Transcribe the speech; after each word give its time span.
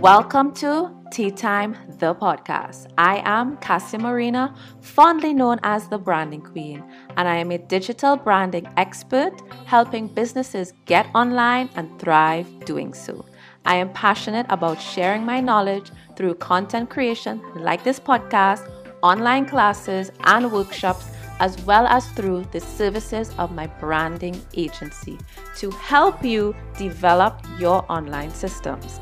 Welcome 0.00 0.54
to 0.54 0.94
Tea 1.10 1.32
Time, 1.32 1.76
the 1.98 2.14
podcast. 2.14 2.86
I 2.96 3.20
am 3.24 3.56
Cassie 3.56 3.98
Marina, 3.98 4.54
fondly 4.80 5.34
known 5.34 5.58
as 5.64 5.88
the 5.88 5.98
Branding 5.98 6.40
Queen, 6.40 6.84
and 7.16 7.26
I 7.26 7.34
am 7.34 7.50
a 7.50 7.58
digital 7.58 8.14
branding 8.14 8.68
expert 8.76 9.32
helping 9.66 10.06
businesses 10.06 10.72
get 10.84 11.08
online 11.16 11.68
and 11.74 11.98
thrive 11.98 12.46
doing 12.64 12.94
so. 12.94 13.24
I 13.64 13.74
am 13.74 13.92
passionate 13.92 14.46
about 14.50 14.80
sharing 14.80 15.24
my 15.24 15.40
knowledge 15.40 15.90
through 16.14 16.36
content 16.36 16.90
creation 16.90 17.42
like 17.56 17.82
this 17.82 17.98
podcast, 17.98 18.70
online 19.02 19.46
classes, 19.46 20.12
and 20.22 20.52
workshops 20.52 21.06
as 21.40 21.60
well 21.62 21.88
as 21.88 22.06
through 22.12 22.44
the 22.52 22.60
services 22.60 23.32
of 23.36 23.50
my 23.50 23.66
branding 23.66 24.40
agency 24.54 25.18
to 25.56 25.72
help 25.72 26.24
you 26.24 26.54
develop 26.76 27.44
your 27.58 27.84
online 27.90 28.30
systems. 28.30 29.00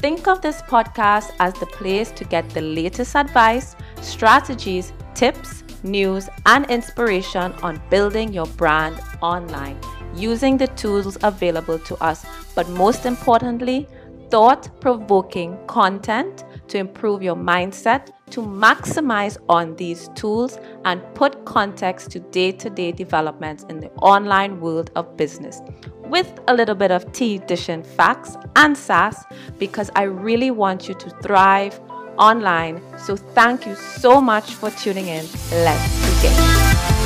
Think 0.00 0.26
of 0.28 0.40
this 0.40 0.62
podcast 0.62 1.32
as 1.40 1.52
the 1.52 1.66
place 1.66 2.10
to 2.12 2.24
get 2.24 2.48
the 2.50 2.62
latest 2.62 3.14
advice, 3.14 3.76
strategies, 4.00 4.94
tips, 5.14 5.62
news, 5.82 6.30
and 6.46 6.64
inspiration 6.70 7.52
on 7.62 7.82
building 7.90 8.32
your 8.32 8.46
brand 8.46 8.98
online 9.20 9.78
using 10.14 10.56
the 10.56 10.68
tools 10.68 11.18
available 11.22 11.78
to 11.80 12.02
us, 12.02 12.24
but 12.54 12.66
most 12.70 13.04
importantly, 13.04 13.86
thought 14.30 14.80
provoking 14.80 15.58
content 15.66 16.44
to 16.70 16.78
improve 16.78 17.22
your 17.22 17.36
mindset, 17.36 18.10
to 18.30 18.40
maximize 18.40 19.36
on 19.48 19.76
these 19.76 20.08
tools, 20.14 20.58
and 20.84 21.02
put 21.14 21.44
context 21.44 22.10
to 22.12 22.20
day 22.20 22.52
to 22.52 22.70
day 22.70 22.92
developments 22.92 23.64
in 23.68 23.80
the 23.80 23.90
online 24.00 24.60
world 24.60 24.90
of 24.96 25.16
business 25.16 25.60
with 26.04 26.40
a 26.48 26.54
little 26.54 26.74
bit 26.74 26.90
of 26.90 27.10
tea 27.12 27.38
dishing 27.38 27.82
facts 27.82 28.36
and 28.56 28.76
sass 28.76 29.24
because 29.58 29.90
I 29.94 30.02
really 30.02 30.50
want 30.50 30.88
you 30.88 30.94
to 30.94 31.10
thrive 31.22 31.78
online. 32.18 32.82
So, 32.98 33.16
thank 33.16 33.66
you 33.66 33.74
so 33.76 34.20
much 34.20 34.54
for 34.54 34.70
tuning 34.70 35.06
in. 35.06 35.26
Let's 35.52 36.22
begin. 36.22 36.99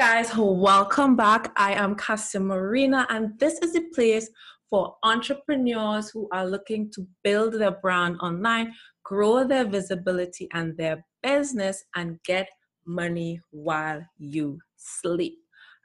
Guys, 0.00 0.34
welcome 0.34 1.14
back. 1.14 1.52
I 1.56 1.74
am 1.74 1.94
Cassia 1.94 2.40
Marina, 2.40 3.06
and 3.10 3.38
this 3.38 3.58
is 3.58 3.74
the 3.74 3.82
place 3.94 4.30
for 4.70 4.96
entrepreneurs 5.02 6.08
who 6.08 6.26
are 6.32 6.46
looking 6.46 6.90
to 6.92 7.06
build 7.22 7.52
their 7.52 7.72
brand 7.72 8.16
online, 8.22 8.72
grow 9.04 9.46
their 9.46 9.66
visibility 9.66 10.48
and 10.54 10.74
their 10.78 11.04
business, 11.22 11.84
and 11.96 12.18
get 12.24 12.48
money 12.86 13.42
while 13.50 14.02
you 14.16 14.58
sleep. 14.78 15.36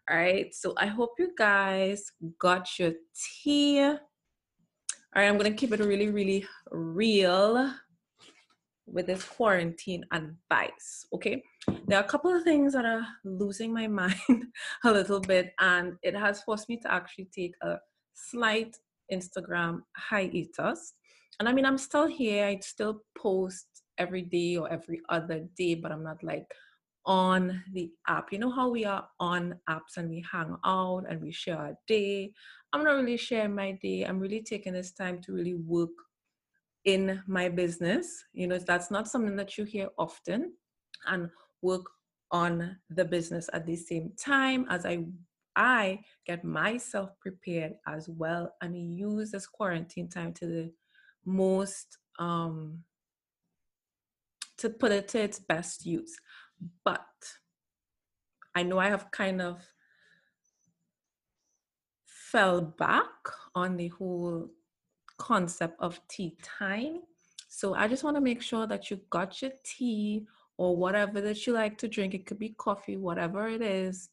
All 0.09 0.15
right, 0.15 0.55
so 0.55 0.73
I 0.77 0.85
hope 0.85 1.15
you 1.19 1.31
guys 1.37 2.09
got 2.39 2.79
your 2.79 2.93
tea. 3.43 3.81
All 3.81 3.97
right, 5.13 5.27
I'm 5.27 5.35
gonna 5.35 5.51
keep 5.51 5.73
it 5.73 5.81
really, 5.81 6.07
really 6.07 6.47
real 6.71 7.69
with 8.95 9.07
this 9.07 9.23
quarantine 9.23 10.05
advice. 10.13 11.05
Okay, 11.13 11.43
there 11.85 11.99
are 11.99 12.03
a 12.03 12.07
couple 12.07 12.33
of 12.33 12.43
things 12.43 12.73
that 12.73 12.85
are 12.85 13.05
losing 13.25 13.71
my 13.71 13.87
mind 14.01 14.45
a 14.85 14.91
little 14.91 15.19
bit, 15.19 15.53
and 15.59 15.93
it 16.01 16.15
has 16.15 16.41
forced 16.41 16.69
me 16.69 16.77
to 16.77 16.91
actually 16.91 17.27
take 17.35 17.53
a 17.61 17.75
slight 18.13 18.75
Instagram 19.11 19.81
hiatus. 19.97 20.93
And 21.39 21.49
I 21.49 21.53
mean, 21.53 21.65
I'm 21.65 21.77
still 21.77 22.07
here, 22.07 22.45
I 22.45 22.59
still 22.61 23.01
post 23.17 23.67
every 23.97 24.21
day 24.21 24.55
or 24.55 24.71
every 24.71 25.01
other 25.09 25.45
day, 25.57 25.75
but 25.75 25.91
I'm 25.91 26.03
not 26.03 26.23
like 26.23 26.47
on 27.05 27.61
the 27.73 27.91
app. 28.07 28.31
You 28.31 28.39
know 28.39 28.49
how 28.49 28.69
we 28.69 28.85
are 28.85 29.05
on 29.19 29.59
apps 29.69 29.97
and 29.97 30.09
we 30.09 30.25
hang 30.31 30.55
out 30.65 31.03
and 31.09 31.21
we 31.21 31.31
share 31.31 31.57
our 31.57 31.77
day. 31.85 32.31
I'm 32.71 32.83
not 32.85 32.95
really 32.95 33.17
sharing 33.17 33.53
my 33.53 33.73
day. 33.81 34.03
I'm 34.03 34.19
really 34.19 34.41
taking 34.41 34.73
this 34.73 34.91
time 34.91 35.21
to 35.23 35.33
really 35.33 35.53
work 35.53 35.91
in 36.85 37.21
my 37.27 37.49
business. 37.49 38.23
You 38.33 38.47
know, 38.47 38.57
that's 38.57 38.91
not 38.91 39.07
something 39.07 39.35
that 39.35 39.57
you 39.57 39.65
hear 39.65 39.89
often, 39.97 40.53
and 41.07 41.29
work 41.61 41.85
on 42.31 42.77
the 42.89 43.05
business 43.05 43.49
at 43.53 43.65
the 43.65 43.75
same 43.75 44.11
time 44.17 44.65
as 44.69 44.85
I 44.85 45.05
I 45.55 46.01
get 46.25 46.43
myself 46.43 47.11
prepared 47.21 47.73
as 47.87 48.09
well 48.09 48.53
and 48.61 48.75
use 48.75 49.31
this 49.31 49.47
quarantine 49.47 50.09
time 50.09 50.33
to 50.33 50.45
the 50.45 50.73
most 51.25 51.97
um 52.19 52.83
to 54.57 54.69
put 54.69 54.91
it 54.91 55.07
to 55.09 55.21
its 55.21 55.39
best 55.39 55.85
use. 55.85 56.15
But 56.83 57.05
I 58.53 58.63
know 58.63 58.79
I 58.79 58.89
have 58.89 59.11
kind 59.11 59.41
of 59.41 59.61
fell 62.05 62.61
back 62.61 63.11
on 63.53 63.77
the 63.77 63.89
whole 63.89 64.49
concept 65.17 65.75
of 65.79 65.99
tea 66.07 66.35
time. 66.41 67.01
So 67.47 67.73
I 67.73 67.87
just 67.87 68.03
want 68.03 68.17
to 68.17 68.21
make 68.21 68.41
sure 68.41 68.67
that 68.67 68.89
you 68.89 68.99
got 69.09 69.41
your 69.41 69.51
tea 69.63 70.25
or 70.57 70.75
whatever 70.75 71.21
that 71.21 71.45
you 71.45 71.53
like 71.53 71.77
to 71.79 71.87
drink. 71.87 72.13
It 72.13 72.25
could 72.25 72.39
be 72.39 72.49
coffee, 72.49 72.97
whatever 72.97 73.47
it 73.47 73.61
is. 73.61 74.09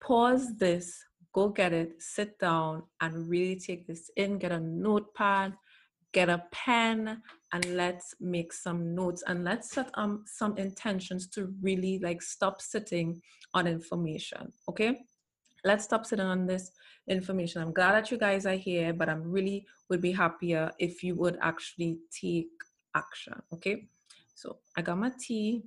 Pause 0.00 0.56
this, 0.58 1.04
go 1.32 1.48
get 1.48 1.72
it, 1.72 2.02
sit 2.02 2.38
down, 2.38 2.82
and 3.00 3.28
really 3.28 3.56
take 3.56 3.86
this 3.86 4.10
in. 4.16 4.38
Get 4.38 4.52
a 4.52 4.60
notepad, 4.60 5.54
get 6.12 6.28
a 6.28 6.44
pen, 6.52 7.22
and 7.52 7.64
let's 7.76 8.14
make 8.20 8.52
some 8.52 8.94
notes 8.94 9.22
and 9.26 9.44
let's 9.44 9.70
set 9.70 9.90
um 9.94 10.24
some 10.26 10.56
intentions 10.58 11.28
to 11.28 11.54
really 11.62 11.98
like 12.00 12.20
stop 12.20 12.60
sitting 12.60 13.20
on 13.54 13.66
information. 13.66 14.52
Okay, 14.68 15.00
let's 15.64 15.84
stop 15.84 16.04
sitting 16.06 16.26
on 16.26 16.46
this 16.46 16.70
information. 17.08 17.62
I'm 17.62 17.72
glad 17.72 17.92
that 17.92 18.10
you 18.10 18.18
guys 18.18 18.46
are 18.46 18.54
here, 18.54 18.92
but 18.92 19.08
I'm 19.08 19.30
really 19.30 19.66
would 19.88 20.00
be 20.00 20.12
happier 20.12 20.70
if 20.78 21.02
you 21.02 21.14
would 21.16 21.38
actually 21.40 21.98
take 22.10 22.50
action. 22.94 23.34
Okay, 23.52 23.88
so 24.34 24.58
I 24.76 24.82
got 24.82 24.98
my 24.98 25.12
tea. 25.18 25.62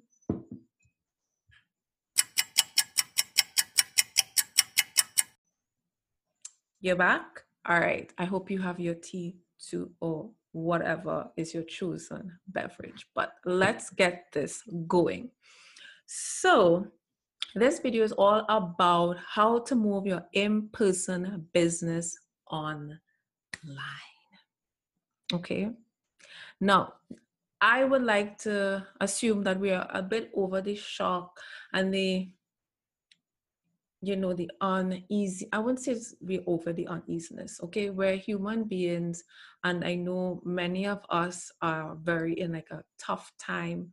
You're 6.80 6.96
back? 6.96 7.44
All 7.66 7.80
right. 7.80 8.14
I 8.18 8.26
hope 8.26 8.52
you 8.52 8.60
have 8.60 8.80
your 8.80 8.94
tea 8.94 9.38
too, 9.60 9.92
or 10.00 10.30
whatever 10.52 11.30
is 11.36 11.54
your 11.54 11.64
chosen 11.64 12.32
beverage. 12.48 13.08
But 13.16 13.34
let's 13.46 13.90
get 13.90 14.26
this 14.32 14.62
going. 14.88 15.32
So, 16.06 16.88
this 17.60 17.80
video 17.80 18.04
is 18.04 18.12
all 18.12 18.46
about 18.50 19.18
how 19.28 19.60
to 19.60 19.76
move 19.76 20.06
your 20.06 20.26
in 20.34 20.70
person 20.70 21.48
business 21.54 22.18
online. 22.50 23.00
Okay. 25.34 25.72
Now, 26.60 26.94
I 27.60 27.84
would 27.84 28.04
like 28.04 28.38
to 28.40 28.86
assume 29.02 29.44
that 29.44 29.60
we 29.60 29.72
are 29.72 29.88
a 29.92 30.02
bit 30.02 30.32
over 30.36 30.62
the 30.62 30.76
shock 30.76 31.40
and 31.74 31.94
the 31.94 32.30
you 34.02 34.16
know 34.16 34.32
the 34.32 34.50
uneasy 34.62 35.50
i 35.52 35.58
wouldn't 35.58 35.80
say 35.80 35.96
we're 36.22 36.44
over 36.46 36.72
the 36.72 36.86
uneasiness 36.86 37.60
okay 37.64 37.90
we're 37.90 38.16
human 38.16 38.64
beings 38.64 39.24
and 39.64 39.84
i 39.84 39.96
know 39.96 40.40
many 40.46 40.86
of 40.86 41.02
us 41.10 41.52
are 41.64 41.96
very 41.96 42.40
in 42.40 42.54
like 42.54 42.70
a 42.70 42.84
tough 43.00 43.32
time 43.40 43.92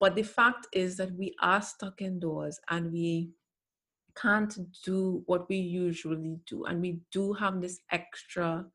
but 0.00 0.14
the 0.14 0.22
fact 0.22 0.66
is 0.72 0.96
that 0.96 1.12
we 1.12 1.34
are 1.40 1.62
stuck 1.62 2.02
indoors 2.02 2.60
and 2.70 2.92
we 2.92 3.30
can't 4.14 4.58
do 4.84 5.22
what 5.26 5.48
we 5.48 5.56
usually 5.56 6.38
do 6.46 6.64
and 6.64 6.80
we 6.80 7.00
do 7.12 7.32
have 7.32 7.60
this 7.60 7.80
extra 7.90 8.66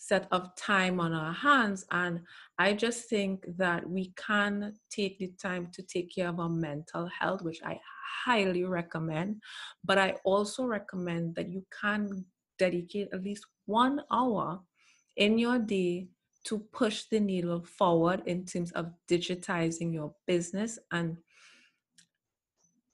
set 0.00 0.26
of 0.32 0.56
time 0.56 0.98
on 0.98 1.12
our 1.12 1.32
hands. 1.32 1.84
And 1.90 2.20
I 2.58 2.72
just 2.72 3.08
think 3.10 3.44
that 3.58 3.88
we 3.88 4.12
can 4.16 4.74
take 4.90 5.18
the 5.18 5.30
time 5.40 5.68
to 5.74 5.82
take 5.82 6.14
care 6.14 6.28
of 6.28 6.40
our 6.40 6.48
mental 6.48 7.06
health, 7.06 7.42
which 7.42 7.60
I 7.62 7.78
highly 8.24 8.64
recommend. 8.64 9.42
But 9.84 9.98
I 9.98 10.14
also 10.24 10.64
recommend 10.64 11.34
that 11.34 11.50
you 11.50 11.64
can 11.80 12.24
dedicate 12.58 13.08
at 13.12 13.22
least 13.22 13.44
one 13.66 14.00
hour 14.10 14.60
in 15.16 15.38
your 15.38 15.58
day 15.58 16.08
to 16.44 16.58
push 16.72 17.04
the 17.04 17.20
needle 17.20 17.62
forward 17.62 18.22
in 18.26 18.44
terms 18.44 18.72
of 18.72 18.92
digitizing 19.08 19.92
your 19.92 20.14
business 20.26 20.78
and 20.92 21.16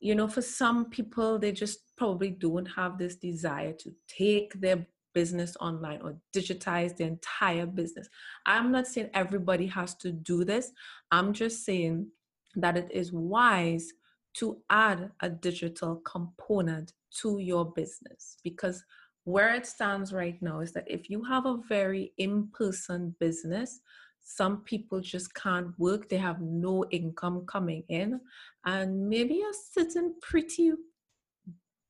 you 0.00 0.14
know 0.14 0.28
for 0.28 0.42
some 0.42 0.90
people 0.90 1.38
they 1.38 1.52
just 1.52 1.96
probably 1.96 2.30
don't 2.30 2.66
have 2.66 2.98
this 2.98 3.16
desire 3.16 3.72
to 3.72 3.94
take 4.08 4.52
their 4.60 4.86
business 5.16 5.56
online 5.60 6.02
or 6.02 6.14
digitize 6.36 6.94
the 6.94 7.04
entire 7.04 7.64
business. 7.64 8.06
I'm 8.44 8.70
not 8.70 8.86
saying 8.86 9.08
everybody 9.14 9.66
has 9.68 9.94
to 10.02 10.12
do 10.12 10.44
this. 10.44 10.72
I'm 11.10 11.32
just 11.32 11.64
saying 11.64 12.08
that 12.56 12.76
it 12.76 12.88
is 12.92 13.14
wise 13.14 13.90
to 14.34 14.58
add 14.68 15.10
a 15.20 15.30
digital 15.30 16.02
component 16.04 16.92
to 17.22 17.38
your 17.38 17.64
business 17.72 18.36
because 18.44 18.84
where 19.26 19.54
it 19.54 19.66
stands 19.66 20.12
right 20.12 20.40
now 20.40 20.60
is 20.60 20.72
that 20.72 20.84
if 20.86 21.10
you 21.10 21.22
have 21.24 21.46
a 21.46 21.58
very 21.68 22.12
in 22.16 22.46
person 22.54 23.12
business, 23.18 23.80
some 24.22 24.58
people 24.62 25.00
just 25.00 25.34
can't 25.34 25.76
work, 25.78 26.08
they 26.08 26.16
have 26.16 26.40
no 26.40 26.84
income 26.90 27.44
coming 27.46 27.82
in, 27.88 28.20
and 28.64 29.08
maybe 29.08 29.34
you're 29.34 29.52
sitting 29.52 30.14
pretty, 30.22 30.72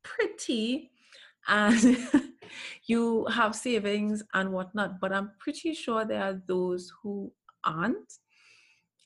pretty 0.03 0.91
and 1.47 1.99
you 2.87 3.27
have 3.27 3.55
savings 3.55 4.23
and 4.33 4.51
whatnot. 4.51 4.99
But 4.99 5.13
I'm 5.13 5.33
pretty 5.39 5.75
sure 5.75 6.07
there 6.07 6.23
are 6.23 6.43
those 6.47 6.91
who 7.03 7.33
aren't. 7.65 8.15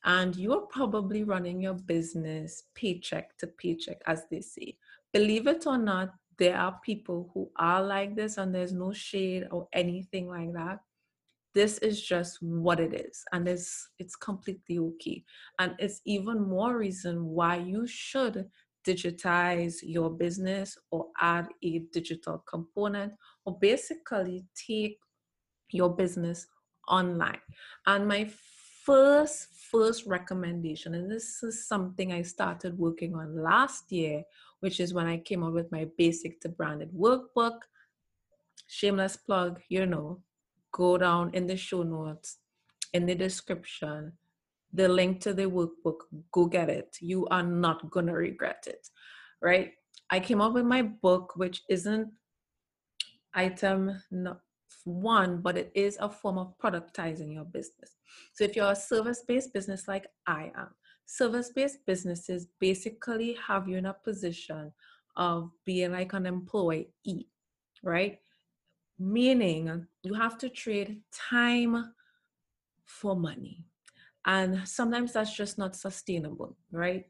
And 0.05 0.35
you're 0.37 0.63
probably 0.63 1.25
running 1.25 1.61
your 1.61 1.75
business 1.75 2.63
paycheck 2.75 3.37
to 3.39 3.47
paycheck, 3.49 4.01
as 4.07 4.23
they 4.31 4.41
say. 4.41 4.79
Believe 5.13 5.47
it 5.47 5.67
or 5.67 5.77
not, 5.77 6.15
there 6.41 6.57
are 6.57 6.81
people 6.83 7.31
who 7.35 7.51
are 7.57 7.83
like 7.83 8.17
this, 8.17 8.39
and 8.39 8.53
there's 8.53 8.73
no 8.73 8.93
shade 8.93 9.47
or 9.53 9.69
anything 9.73 10.27
like 10.27 10.53
that. 10.55 10.81
This 11.55 11.79
is 11.79 12.01
just 12.03 12.39
what 12.41 12.81
it 12.81 12.95
is, 12.95 13.23
and 13.33 13.47
it's 13.47 13.89
it's 13.99 14.17
completely 14.17 14.79
okay. 14.79 15.23
And 15.59 15.75
it's 15.79 16.01
even 16.07 16.41
more 16.49 16.79
reason 16.79 17.27
why 17.27 17.57
you 17.57 17.87
should 17.87 18.49
digitize 18.89 19.77
your 19.83 20.11
business 20.11 20.79
or 20.91 21.09
add 21.21 21.49
a 21.63 21.83
digital 21.93 22.43
component 22.49 23.13
or 23.45 23.59
basically 23.61 24.47
take 24.55 24.97
your 25.71 25.95
business 25.95 26.47
online. 26.89 27.43
And 27.87 28.09
my 28.09 28.31
first 28.85 29.49
first 29.71 30.07
recommendation 30.07 30.95
and 30.95 31.11
this 31.11 31.43
is 31.43 31.67
something 31.67 32.13
I 32.13 32.23
started 32.23 32.79
working 32.79 33.15
on 33.15 33.43
last 33.43 33.91
year, 33.93 34.23
which 34.61 34.81
is 34.81 34.95
when 34.95 35.07
I 35.07 35.19
came 35.19 35.43
up 35.43 35.53
with 35.53 35.71
my 35.73 35.87
basic 35.97 36.41
to 36.41 36.49
branded 36.49 36.91
workbook. 36.93 37.59
Shameless 38.67 39.17
plug, 39.17 39.61
you 39.69 39.87
know, 39.87 40.23
go 40.73 40.97
down 40.99 41.31
in 41.35 41.47
the 41.47 41.57
show 41.57 41.83
notes 41.83 42.39
in 42.93 43.07
the 43.07 43.15
description 43.15 44.13
the 44.73 44.89
link 44.89 45.21
to 45.21 45.35
the 45.35 45.45
workbook, 45.45 46.03
go 46.33 46.47
get 46.47 46.69
it. 46.69 46.97
You 47.01 47.27
are 47.29 47.43
not 47.43 47.91
going 47.91 48.07
to 48.07 48.13
regret 48.13 48.65
it, 48.67 48.87
right? 49.43 49.73
I 50.11 50.21
came 50.21 50.41
up 50.41 50.53
with 50.53 50.65
my 50.65 50.83
book, 50.83 51.33
which 51.37 51.63
isn't 51.69 52.09
item 53.35 54.01
one, 54.85 55.41
but 55.41 55.57
it 55.57 55.71
is 55.75 55.97
a 56.01 56.09
form 56.09 56.39
of 56.39 56.55
productizing 56.59 57.33
your 57.33 57.45
business. 57.45 57.97
So 58.35 58.45
if 58.45 58.57
you're 58.57 58.71
a 58.71 58.77
service 58.77 59.23
based 59.27 59.53
business 59.53 59.89
like 59.89 60.07
I 60.27 60.53
am, 60.57 60.69
service 61.07 61.51
based 61.55 61.79
businesses 61.87 62.49
basically 62.59 63.37
have 63.47 63.69
you 63.69 63.77
in 63.77 63.87
a 63.87 63.95
position 63.95 64.73
of 65.17 65.51
being 65.65 65.93
like 65.93 66.13
an 66.13 66.27
employee, 66.27 67.29
right? 67.83 68.19
Meaning 68.99 69.87
you 70.03 70.15
have 70.15 70.39
to 70.39 70.49
trade 70.49 71.03
time 71.13 71.93
for 72.87 73.17
money 73.17 73.65
and 74.27 74.67
sometimes 74.69 75.13
that's 75.13 75.35
just 75.35 75.59
not 75.59 75.77
sustainable 75.77 76.57
right 76.73 77.07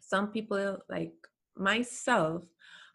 some 0.00 0.28
people 0.28 0.78
like 0.88 1.12
myself 1.56 2.42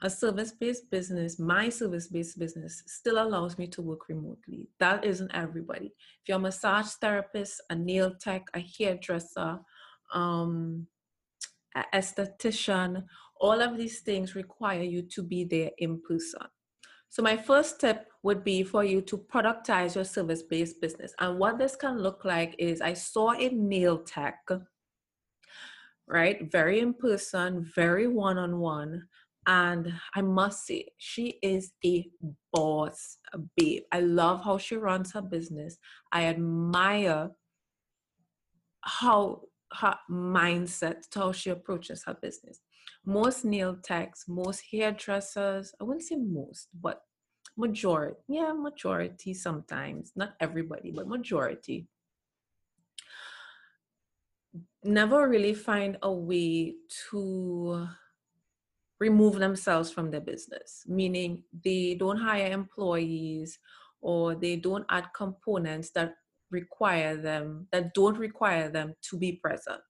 a 0.04 0.10
service-based 0.10 0.90
business 0.92 1.40
my 1.40 1.70
service-based 1.70 2.38
business 2.38 2.84
still 2.86 3.24
allows 3.24 3.58
me 3.58 3.68
to 3.68 3.82
work 3.82 4.08
remotely 4.10 4.70
that 4.80 5.04
isn't 5.04 5.32
everybody 5.34 5.88
if 5.88 6.28
you're 6.28 6.38
a 6.38 6.42
massage 6.42 6.92
therapist 7.02 7.62
a 7.70 7.76
nail 7.76 8.14
tech 8.20 8.44
a 8.54 8.60
hairdresser 8.78 9.60
um 10.14 10.86
a 11.76 11.84
esthetician 11.96 13.04
all 13.40 13.62
of 13.62 13.78
these 13.78 14.02
things 14.02 14.36
require 14.36 14.84
you 14.84 15.02
to 15.02 15.24
be 15.24 15.44
there 15.44 15.72
in 15.78 16.00
person 16.02 16.42
so 17.14 17.22
my 17.22 17.38
first 17.38 17.80
tip 17.80 18.08
would 18.24 18.44
be 18.44 18.64
for 18.64 18.84
you 18.84 19.00
to 19.02 19.20
productize 19.20 19.94
your 19.94 20.04
service-based 20.04 20.82
business. 20.82 21.14
And 21.20 21.38
what 21.38 21.60
this 21.60 21.76
can 21.76 22.00
look 22.00 22.26
like 22.26 22.56
is 22.58 22.82
I 22.82 22.94
saw 22.94 23.34
a 23.34 23.50
nail 23.50 24.00
tech, 24.00 24.40
right? 26.08 26.52
Very 26.52 26.80
in 26.80 26.96
person, 26.96 27.70
very 27.76 28.08
one-on-one. 28.08 29.08
And 29.46 29.94
I 30.16 30.22
must 30.22 30.66
say, 30.66 30.88
she 30.98 31.40
is 31.42 31.74
a 31.86 32.10
boss 32.52 33.18
uh, 33.34 33.40
babe. 33.58 33.84
I 33.92 34.00
love 34.00 34.44
how 34.44 34.58
she 34.58 34.76
runs 34.76 35.12
her 35.14 35.22
business. 35.22 35.78
I 36.12 36.26
admire 36.26 37.32
how 38.82 39.42
her 39.74 39.98
mindset, 40.10 41.04
how 41.14 41.32
she 41.32 41.50
approaches 41.50 42.04
her 42.06 42.14
business 42.22 42.60
most 43.06 43.44
nail 43.46 43.76
techs, 43.76 44.26
most 44.28 44.64
hairdressers, 44.72 45.74
I 45.80 45.84
wouldn't 45.84 46.04
say 46.06 46.16
most, 46.16 46.70
but 46.80 47.02
majority, 47.58 48.18
yeah, 48.28 48.54
majority 48.54 49.34
sometimes, 49.34 50.14
not 50.16 50.36
everybody, 50.40 50.92
but 50.92 51.08
majority, 51.08 51.88
never 54.84 55.28
really 55.28 55.54
find 55.54 55.98
a 56.02 56.12
way 56.12 56.76
to 57.10 57.88
remove 59.00 59.40
themselves 59.40 59.92
from 59.92 60.12
their 60.12 60.22
business, 60.22 60.84
meaning 60.88 61.44
they 61.64 61.96
don't 61.96 62.18
hire 62.18 62.52
employees 62.52 63.60
or 64.02 64.36
they 64.36 64.56
don't 64.56 64.86
add 64.90 65.08
components 65.16 65.92
that 65.92 66.16
require 66.52 67.18
them, 67.18 67.68
that 67.72 67.94
don't 67.94 68.18
require 68.18 68.70
them 68.70 68.94
to 69.02 69.18
be 69.18 69.34
present. 69.34 69.82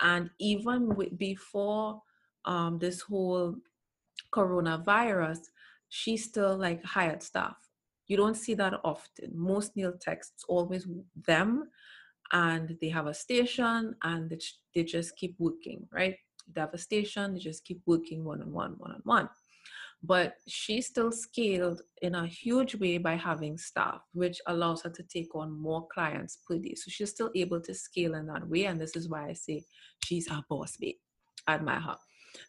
And 0.00 0.30
even 0.38 0.94
with, 0.94 1.16
before 1.18 2.02
um, 2.44 2.78
this 2.78 3.00
whole 3.00 3.56
coronavirus, 4.32 5.38
she 5.88 6.16
still 6.16 6.56
like 6.56 6.84
hired 6.84 7.22
staff. 7.22 7.56
You 8.06 8.16
don't 8.16 8.36
see 8.36 8.54
that 8.54 8.74
often. 8.84 9.32
Most 9.34 9.76
nail 9.76 9.94
texts 10.00 10.44
always 10.48 10.86
them, 11.26 11.70
and 12.32 12.76
they 12.80 12.88
have 12.88 13.06
a 13.06 13.14
station 13.14 13.94
and 14.02 14.40
they 14.74 14.84
just 14.84 15.16
keep 15.16 15.36
working, 15.38 15.88
right? 15.92 16.16
They 16.52 16.60
have 16.60 16.74
a 16.74 16.78
station, 16.78 17.34
they 17.34 17.40
just 17.40 17.64
keep 17.64 17.80
working 17.86 18.24
one 18.24 18.42
on 18.42 18.52
one, 18.52 18.74
one 18.78 18.92
on 18.92 19.00
one. 19.04 19.28
But 20.02 20.34
she 20.46 20.80
still 20.82 21.10
scaled 21.10 21.82
in 22.02 22.14
a 22.14 22.26
huge 22.26 22.74
way 22.76 22.98
by 22.98 23.16
having 23.16 23.58
staff, 23.58 24.02
which 24.12 24.40
allows 24.46 24.82
her 24.82 24.90
to 24.90 25.02
take 25.02 25.34
on 25.34 25.50
more 25.50 25.86
clients 25.92 26.38
per 26.46 26.58
day. 26.58 26.74
So 26.74 26.88
she's 26.88 27.10
still 27.10 27.30
able 27.34 27.60
to 27.62 27.74
scale 27.74 28.14
in 28.14 28.26
that 28.26 28.46
way. 28.48 28.66
And 28.66 28.80
this 28.80 28.94
is 28.94 29.08
why 29.08 29.28
I 29.28 29.32
say 29.32 29.64
she's 30.04 30.30
a 30.30 30.44
boss 30.48 30.76
babe. 30.76 30.96
I 31.46 31.54
admire 31.54 31.80
her. 31.80 31.96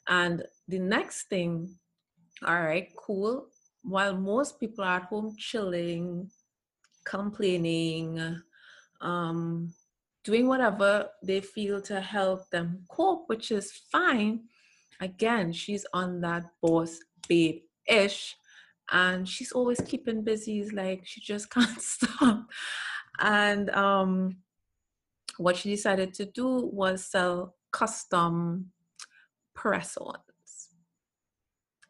And 0.08 0.44
the 0.68 0.80
next 0.80 1.30
thing, 1.30 1.76
all 2.46 2.62
right, 2.62 2.90
cool. 2.96 3.48
While 3.82 4.18
most 4.18 4.60
people 4.60 4.84
are 4.84 4.98
at 4.98 5.04
home 5.04 5.36
chilling, 5.38 6.30
complaining, 7.06 8.42
um, 9.02 9.74
doing 10.28 10.46
whatever 10.46 11.08
they 11.24 11.40
feel 11.40 11.82
to 11.82 12.02
help 12.02 12.50
them 12.50 12.84
cope, 12.90 13.24
which 13.28 13.50
is 13.50 13.72
fine. 13.90 14.42
Again, 15.00 15.54
she's 15.54 15.86
on 15.94 16.20
that 16.20 16.44
boss 16.62 17.00
babe 17.30 17.62
ish, 17.88 18.36
and 18.92 19.28
she's 19.28 19.54
always 19.54 19.80
keeping 19.80 20.26
busy. 20.26 20.70
Like 20.70 21.04
she 21.06 21.22
just 21.22 21.50
can't 21.56 21.82
stop. 21.82 22.46
And 23.20 23.70
um, 23.70 24.38
what 25.38 25.56
she 25.56 25.70
decided 25.70 26.14
to 26.16 26.26
do 26.26 26.70
was 26.74 27.06
sell 27.06 27.56
custom 27.72 28.72
press 29.56 29.98
ons. 29.98 30.20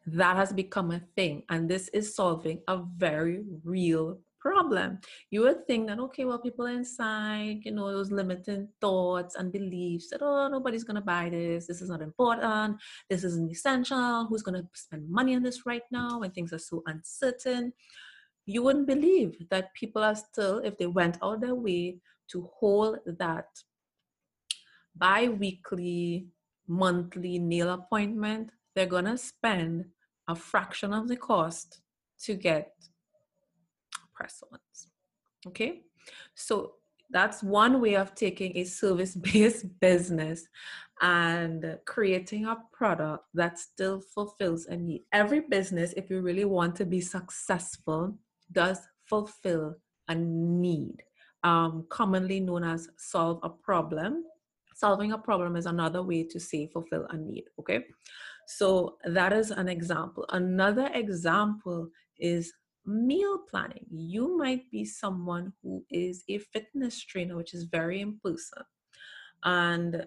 That 0.06 0.36
has 0.36 0.52
become 0.52 0.92
a 0.92 1.02
thing, 1.16 1.42
and 1.48 1.68
this 1.68 1.88
is 1.88 2.14
solving 2.14 2.60
a 2.68 2.78
very 2.96 3.42
real 3.64 4.20
problem. 4.40 4.98
You 5.30 5.42
would 5.42 5.66
think 5.66 5.88
that, 5.88 5.98
okay, 5.98 6.24
well, 6.24 6.38
people 6.38 6.66
inside, 6.66 7.60
you 7.64 7.72
know, 7.72 7.90
those 7.90 8.10
limiting 8.10 8.68
thoughts 8.80 9.34
and 9.34 9.52
beliefs 9.52 10.10
that, 10.10 10.22
oh, 10.22 10.48
nobody's 10.48 10.84
going 10.84 10.96
to 10.96 11.00
buy 11.00 11.28
this. 11.28 11.66
This 11.66 11.82
is 11.82 11.90
not 11.90 12.02
important. 12.02 12.78
This 13.08 13.24
isn't 13.24 13.50
essential. 13.50 14.26
Who's 14.26 14.42
going 14.42 14.60
to 14.62 14.68
spend 14.74 15.08
money 15.08 15.34
on 15.34 15.42
this 15.42 15.66
right 15.66 15.82
now 15.90 16.20
when 16.20 16.30
things 16.30 16.52
are 16.52 16.58
so 16.58 16.82
uncertain? 16.86 17.72
You 18.46 18.62
wouldn't 18.62 18.86
believe 18.86 19.46
that 19.50 19.74
people 19.74 20.02
are 20.02 20.16
still, 20.16 20.58
if 20.58 20.78
they 20.78 20.86
went 20.86 21.18
out 21.22 21.40
their 21.40 21.54
way 21.54 21.98
to 22.30 22.48
hold 22.58 22.98
that 23.06 23.46
bi 24.96 25.28
weekly 25.28 26.28
monthly 26.66 27.38
nail 27.38 27.70
appointment, 27.72 28.50
they're 28.74 28.86
going 28.86 29.06
to 29.06 29.18
spend 29.18 29.86
a 30.28 30.34
fraction 30.34 30.92
of 30.92 31.08
the 31.08 31.16
cost 31.16 31.80
to 32.20 32.34
get 32.34 32.72
press 34.18 34.42
ons. 34.52 34.88
Okay, 35.46 35.82
so 36.34 36.74
that's 37.10 37.42
one 37.42 37.80
way 37.80 37.94
of 37.96 38.14
taking 38.14 38.56
a 38.56 38.64
service 38.64 39.14
based 39.14 39.66
business 39.80 40.46
and 41.00 41.78
creating 41.86 42.46
a 42.46 42.56
product 42.72 43.24
that 43.34 43.58
still 43.58 44.00
fulfills 44.00 44.66
a 44.66 44.76
need. 44.76 45.02
Every 45.12 45.40
business, 45.40 45.94
if 45.96 46.10
you 46.10 46.20
really 46.20 46.44
want 46.44 46.74
to 46.76 46.84
be 46.84 47.00
successful, 47.00 48.18
does 48.50 48.80
fulfill 49.06 49.76
a 50.08 50.14
need, 50.14 51.02
um, 51.44 51.86
commonly 51.88 52.40
known 52.40 52.64
as 52.64 52.88
solve 52.96 53.38
a 53.42 53.48
problem 53.48 54.24
solving 54.74 55.10
a 55.10 55.18
problem 55.18 55.56
is 55.56 55.66
another 55.66 56.04
way 56.04 56.22
to 56.22 56.38
say 56.38 56.68
fulfill 56.68 57.04
a 57.10 57.16
need 57.16 57.44
okay 57.58 57.84
so 58.46 58.96
that 59.04 59.32
is 59.32 59.50
an 59.50 59.68
example 59.68 60.24
another 60.30 60.88
example 60.94 61.88
is 62.20 62.52
meal 62.88 63.38
planning 63.50 63.86
you 63.90 64.36
might 64.38 64.70
be 64.70 64.84
someone 64.84 65.52
who 65.62 65.84
is 65.90 66.24
a 66.28 66.38
fitness 66.38 67.00
trainer 67.00 67.36
which 67.36 67.54
is 67.54 67.64
very 67.64 68.00
in 68.00 68.18
person 68.24 68.62
and 69.44 70.06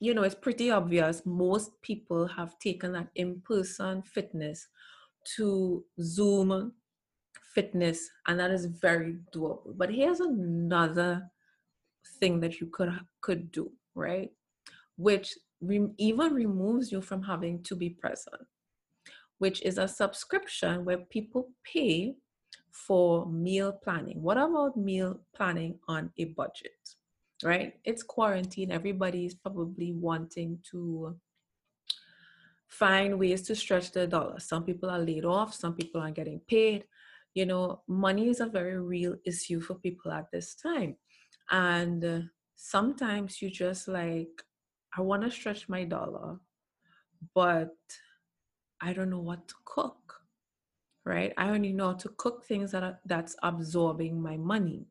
you 0.00 0.14
know 0.14 0.22
it's 0.22 0.34
pretty 0.34 0.70
obvious 0.70 1.22
most 1.26 1.70
people 1.82 2.26
have 2.26 2.58
taken 2.58 2.92
that 2.92 3.08
in 3.16 3.40
person 3.40 4.02
fitness 4.02 4.68
to 5.36 5.84
Zoom 6.00 6.72
fitness, 7.54 8.08
and 8.26 8.38
that 8.40 8.50
is 8.50 8.66
very 8.66 9.16
doable. 9.34 9.76
But 9.76 9.92
here's 9.92 10.20
another 10.20 11.30
thing 12.20 12.40
that 12.40 12.60
you 12.60 12.66
could 12.68 12.92
could 13.20 13.52
do, 13.52 13.70
right? 13.94 14.30
Which 14.96 15.34
re- 15.60 15.92
even 15.98 16.34
removes 16.34 16.92
you 16.92 17.00
from 17.00 17.22
having 17.22 17.62
to 17.64 17.76
be 17.76 17.90
present, 17.90 18.42
which 19.42 19.60
is 19.62 19.76
a 19.76 19.88
subscription 19.88 20.84
where 20.84 20.98
people 20.98 21.48
pay 21.64 22.14
for 22.70 23.26
meal 23.26 23.72
planning. 23.72 24.22
What 24.22 24.38
about 24.38 24.76
meal 24.76 25.18
planning 25.34 25.80
on 25.88 26.12
a 26.16 26.26
budget? 26.26 26.78
Right? 27.42 27.72
It's 27.82 28.04
quarantine. 28.04 28.70
Everybody's 28.70 29.34
probably 29.34 29.94
wanting 29.94 30.60
to 30.70 31.16
find 32.68 33.18
ways 33.18 33.42
to 33.48 33.56
stretch 33.56 33.90
their 33.90 34.06
dollar. 34.06 34.38
Some 34.38 34.62
people 34.62 34.88
are 34.88 35.00
laid 35.00 35.24
off, 35.24 35.52
some 35.54 35.74
people 35.74 36.00
aren't 36.00 36.14
getting 36.14 36.40
paid. 36.46 36.84
You 37.34 37.46
know, 37.46 37.82
money 37.88 38.28
is 38.28 38.38
a 38.38 38.46
very 38.46 38.80
real 38.80 39.16
issue 39.26 39.60
for 39.60 39.74
people 39.74 40.12
at 40.12 40.30
this 40.30 40.54
time. 40.54 40.94
And 41.50 42.30
sometimes 42.54 43.42
you 43.42 43.50
just 43.50 43.88
like, 43.88 44.34
I 44.96 45.00
want 45.00 45.22
to 45.24 45.32
stretch 45.32 45.68
my 45.68 45.82
dollar, 45.82 46.38
but 47.34 47.74
I 48.82 48.92
don't 48.92 49.10
know 49.10 49.20
what 49.20 49.46
to 49.48 49.54
cook. 49.64 50.20
Right? 51.04 51.32
I 51.36 51.48
only 51.48 51.72
know 51.72 51.94
to 51.94 52.08
cook 52.16 52.44
things 52.44 52.72
that 52.72 52.82
are, 52.82 52.98
that's 53.06 53.34
absorbing 53.42 54.20
my 54.20 54.36
money. 54.36 54.86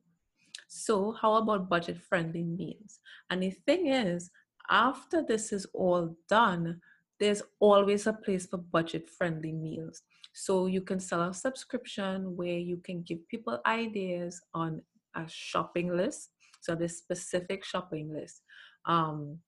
So, 0.68 1.12
how 1.12 1.34
about 1.34 1.68
budget 1.68 1.98
friendly 1.98 2.42
meals? 2.42 3.00
And 3.30 3.42
the 3.42 3.50
thing 3.50 3.88
is, 3.88 4.30
after 4.70 5.22
this 5.22 5.52
is 5.52 5.66
all 5.74 6.16
done, 6.28 6.80
there's 7.20 7.42
always 7.60 8.06
a 8.06 8.12
place 8.12 8.46
for 8.46 8.56
budget 8.56 9.08
friendly 9.08 9.52
meals. 9.52 10.02
So, 10.32 10.66
you 10.66 10.80
can 10.80 10.98
sell 10.98 11.22
a 11.22 11.34
subscription 11.34 12.36
where 12.36 12.58
you 12.58 12.78
can 12.78 13.02
give 13.02 13.26
people 13.28 13.60
ideas 13.66 14.40
on 14.54 14.82
a 15.14 15.28
shopping 15.28 15.94
list. 15.94 16.30
So, 16.60 16.74
this 16.74 16.98
specific 16.98 17.64
shopping 17.64 18.12
list. 18.12 18.42
Um, 18.86 19.38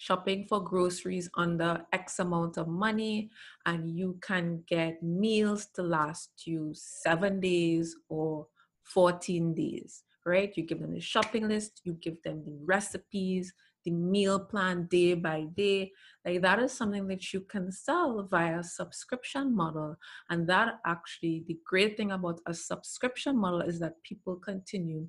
shopping 0.00 0.46
for 0.48 0.64
groceries 0.64 1.28
under 1.36 1.84
X 1.92 2.20
amount 2.20 2.56
of 2.56 2.66
money, 2.66 3.30
and 3.66 3.90
you 3.90 4.18
can 4.22 4.64
get 4.66 5.02
meals 5.02 5.66
to 5.74 5.82
last 5.82 6.30
you 6.46 6.72
seven 6.74 7.38
days 7.38 7.94
or 8.08 8.46
14 8.84 9.54
days, 9.54 10.02
right? 10.24 10.56
You 10.56 10.62
give 10.62 10.80
them 10.80 10.94
the 10.94 11.00
shopping 11.00 11.48
list, 11.48 11.82
you 11.84 11.92
give 12.00 12.16
them 12.22 12.42
the 12.46 12.58
recipes, 12.64 13.52
the 13.84 13.90
meal 13.90 14.40
plan 14.40 14.86
day 14.90 15.12
by 15.12 15.44
day. 15.54 15.92
Like 16.24 16.40
that 16.40 16.60
is 16.60 16.72
something 16.72 17.06
that 17.08 17.34
you 17.34 17.42
can 17.42 17.70
sell 17.70 18.26
via 18.30 18.62
subscription 18.62 19.54
model. 19.54 19.96
And 20.30 20.48
that 20.48 20.80
actually, 20.86 21.44
the 21.46 21.58
great 21.66 21.98
thing 21.98 22.12
about 22.12 22.40
a 22.46 22.54
subscription 22.54 23.38
model 23.38 23.60
is 23.60 23.78
that 23.80 24.02
people 24.02 24.36
continue 24.36 25.08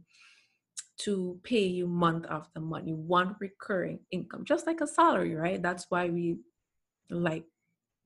to 1.04 1.40
pay 1.44 1.66
you 1.66 1.88
month 1.88 2.26
after 2.30 2.60
month. 2.60 2.88
You 2.88 2.96
want 2.96 3.38
recurring 3.40 4.00
income, 4.12 4.44
just 4.46 4.68
like 4.68 4.82
a 4.82 4.88
salary, 4.88 5.36
right? 5.36 5.62
That's 5.62 5.86
why 5.90 6.10
we 6.10 6.38
like 7.10 7.46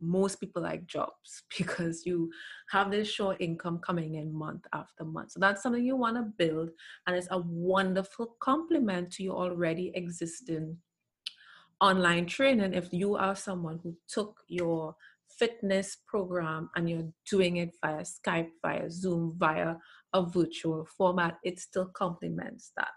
most 0.01 0.39
people 0.39 0.61
like 0.61 0.85
jobs 0.87 1.43
because 1.57 2.05
you 2.05 2.29
have 2.69 2.91
this 2.91 3.09
short 3.09 3.37
income 3.39 3.79
coming 3.79 4.15
in 4.15 4.33
month 4.33 4.65
after 4.73 5.03
month. 5.03 5.31
So 5.31 5.39
that's 5.39 5.63
something 5.63 5.83
you 5.83 5.95
want 5.95 6.17
to 6.17 6.23
build, 6.37 6.69
and 7.07 7.15
it's 7.15 7.27
a 7.31 7.39
wonderful 7.39 8.35
complement 8.39 9.11
to 9.13 9.23
your 9.23 9.35
already 9.35 9.91
existing 9.95 10.77
online 11.81 12.25
training. 12.25 12.73
If 12.73 12.91
you 12.91 13.15
are 13.15 13.35
someone 13.35 13.79
who 13.83 13.95
took 14.07 14.37
your 14.47 14.95
fitness 15.37 15.97
program 16.07 16.69
and 16.75 16.89
you're 16.89 17.09
doing 17.29 17.57
it 17.57 17.75
via 17.83 18.03
Skype, 18.03 18.49
via 18.61 18.89
Zoom, 18.89 19.35
via 19.37 19.75
a 20.15 20.25
virtual 20.25 20.87
format, 20.97 21.37
it 21.43 21.59
still 21.59 21.87
complements 21.87 22.71
that. 22.77 22.87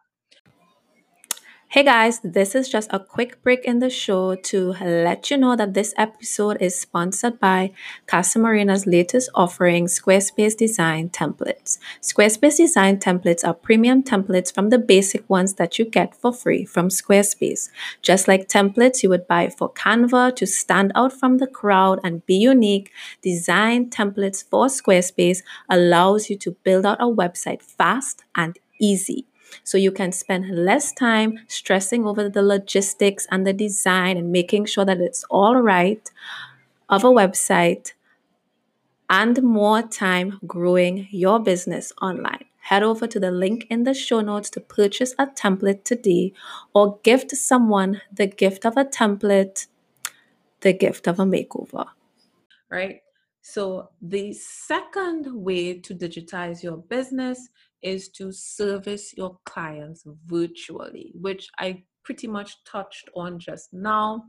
Hey 1.70 1.82
guys, 1.82 2.20
this 2.25 2.54
is 2.54 2.66
just 2.66 2.90
a 2.94 2.98
quick 2.98 3.42
break 3.42 3.62
in 3.66 3.80
the 3.80 3.90
show 3.90 4.34
to 4.37 4.72
let 4.80 5.30
you 5.30 5.37
know 5.37 5.54
that 5.54 5.75
this 5.75 5.92
episode 5.98 6.56
is 6.62 6.80
sponsored 6.80 7.38
by 7.38 7.72
Cassia 8.06 8.40
Marina's 8.40 8.87
latest 8.87 9.28
offering, 9.34 9.84
Squarespace 9.84 10.56
Design 10.56 11.10
Templates. 11.10 11.76
Squarespace 12.00 12.56
Design 12.56 12.96
Templates 12.96 13.46
are 13.46 13.52
premium 13.52 14.02
templates 14.02 14.50
from 14.52 14.70
the 14.70 14.78
basic 14.78 15.28
ones 15.28 15.56
that 15.56 15.78
you 15.78 15.84
get 15.84 16.14
for 16.14 16.32
free 16.32 16.64
from 16.64 16.88
Squarespace. 16.88 17.68
Just 18.00 18.28
like 18.28 18.48
templates 18.48 19.02
you 19.02 19.10
would 19.10 19.28
buy 19.28 19.50
for 19.50 19.70
Canva 19.70 20.37
to 20.37 20.46
stand 20.46 20.90
out 20.94 21.12
from 21.12 21.37
the 21.37 21.46
crowd 21.46 22.00
and 22.02 22.25
be 22.25 22.37
unique, 22.37 22.90
Design 23.20 23.90
Templates 23.90 24.42
for 24.42 24.68
Squarespace 24.68 25.42
allows 25.68 26.30
you 26.30 26.38
to 26.38 26.52
build 26.64 26.87
out 26.87 26.98
a 26.98 27.04
website 27.04 27.60
fast 27.60 28.25
and 28.34 28.58
easy 28.80 29.26
so 29.64 29.78
you 29.78 29.93
can 29.93 30.12
spend 30.12 30.50
less 30.50 30.93
time 30.93 31.38
stressing 31.47 32.07
over 32.07 32.28
the 32.28 32.43
logistics 32.43 33.26
and 33.31 33.47
the 33.47 33.52
design 33.52 34.17
and 34.17 34.33
making 34.33 34.67
sure 34.67 34.85
that 34.85 35.00
it's 35.00 35.25
all 35.31 35.57
right 35.61 36.11
of 36.88 37.05
a 37.05 37.09
website 37.09 37.93
and 39.11 39.43
more 39.43 39.83
time 39.83 40.38
growing 40.47 41.09
your 41.11 41.40
business 41.40 41.93
online. 42.00 42.45
Head 42.61 42.83
over 42.83 43.07
to 43.07 43.19
the 43.19 43.31
link 43.31 43.67
in 43.71 43.85
the 43.85 43.95
show 43.95 44.21
notes 44.21 44.50
to 44.50 44.61
purchase 44.61 45.14
a 45.19 45.26
template 45.26 45.85
today 45.85 46.35
or 46.75 46.99
gift 47.02 47.31
someone 47.31 48.02
the 48.12 48.26
gift 48.26 48.67
of 48.67 48.76
a 48.76 48.85
template, 48.85 49.67
the 50.61 50.75
gift 50.75 51.07
of 51.07 51.19
a 51.19 51.25
makeover. 51.25 51.87
Right? 52.71 53.00
So, 53.40 53.88
the 54.02 54.35
second 54.35 55.26
way 55.33 55.78
to 55.78 55.95
digitize 55.95 56.62
your 56.62 56.76
business 56.76 57.49
is 57.82 58.08
to 58.11 58.32
service 58.32 59.14
your 59.16 59.38
clients 59.44 60.04
virtually, 60.26 61.12
which 61.14 61.49
I 61.58 61.85
pretty 62.04 62.26
much 62.26 62.64
touched 62.64 63.08
on 63.14 63.38
just 63.38 63.73
now, 63.73 64.25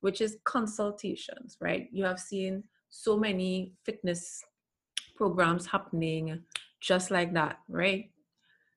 which 0.00 0.20
is 0.20 0.38
consultations, 0.44 1.56
right? 1.60 1.88
You 1.92 2.04
have 2.04 2.18
seen 2.18 2.64
so 2.88 3.16
many 3.16 3.72
fitness 3.84 4.42
programs 5.16 5.66
happening 5.66 6.42
just 6.80 7.10
like 7.10 7.32
that, 7.34 7.58
right? 7.68 8.10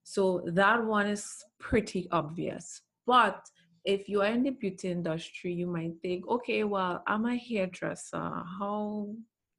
So 0.03 0.43
that 0.47 0.83
one 0.83 1.07
is 1.07 1.43
pretty 1.59 2.07
obvious. 2.11 2.81
But 3.05 3.41
if 3.85 4.07
you 4.07 4.21
are 4.21 4.27
in 4.27 4.43
the 4.43 4.51
beauty 4.51 4.91
industry, 4.91 5.53
you 5.53 5.67
might 5.67 5.93
think, 6.01 6.27
okay, 6.27 6.63
well, 6.63 7.03
I'm 7.07 7.25
a 7.25 7.35
hairdresser. 7.35 8.43
How 8.59 9.09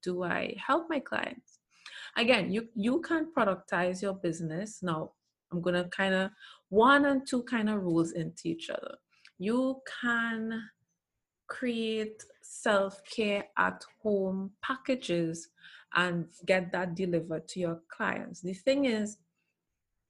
do 0.03 0.23
I 0.23 0.55
help 0.65 0.87
my 0.89 1.01
clients? 1.01 1.54
Again 2.17 2.51
you 2.51 2.69
you 2.75 3.01
can 3.01 3.33
productize 3.37 4.03
your 4.03 4.15
business. 4.15 4.81
Now 4.83 5.13
i'm 5.53 5.61
gonna 5.61 5.89
kind 5.89 6.15
of 6.15 6.31
one 6.69 7.05
and 7.07 7.27
two 7.27 7.43
kind 7.45 7.69
of 7.69 7.83
rules 7.83 8.13
into 8.13 8.43
each 8.47 8.71
other. 8.71 8.97
You 9.39 9.81
can 10.03 10.63
create 11.47 12.23
self-care 12.43 13.45
at 13.59 13.85
home 14.03 14.53
packages 14.63 15.49
and 15.95 16.27
get 16.47 16.73
that 16.73 16.95
delivered 16.95 17.47
to 17.49 17.61
your 17.61 17.81
clients. 17.95 18.41
The 18.41 18.55
thing 18.55 18.87
is 18.87 19.19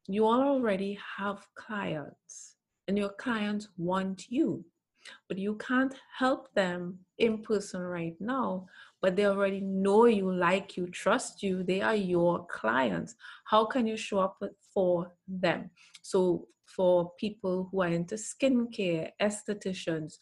you 0.06 0.26
already 0.26 0.98
have 1.18 1.46
clients 1.54 2.56
and 2.88 2.96
your 2.96 3.10
clients 3.10 3.68
want 3.76 4.30
you 4.30 4.64
but 5.28 5.38
you 5.38 5.56
can't 5.56 5.94
help 6.18 6.52
them 6.54 6.98
in 7.18 7.42
person 7.42 7.80
right 7.80 8.16
now 8.20 8.66
but 9.04 9.16
they 9.16 9.26
already 9.26 9.60
know 9.60 10.06
you, 10.06 10.32
like 10.32 10.78
you, 10.78 10.86
trust 10.86 11.42
you. 11.42 11.62
They 11.62 11.82
are 11.82 11.94
your 11.94 12.46
clients. 12.46 13.14
How 13.44 13.66
can 13.66 13.86
you 13.86 13.98
show 13.98 14.20
up 14.20 14.42
for 14.72 15.12
them? 15.28 15.68
So, 16.00 16.48
for 16.64 17.12
people 17.20 17.68
who 17.70 17.82
are 17.82 17.88
into 17.88 18.14
skincare, 18.14 19.10
estheticians, 19.20 20.14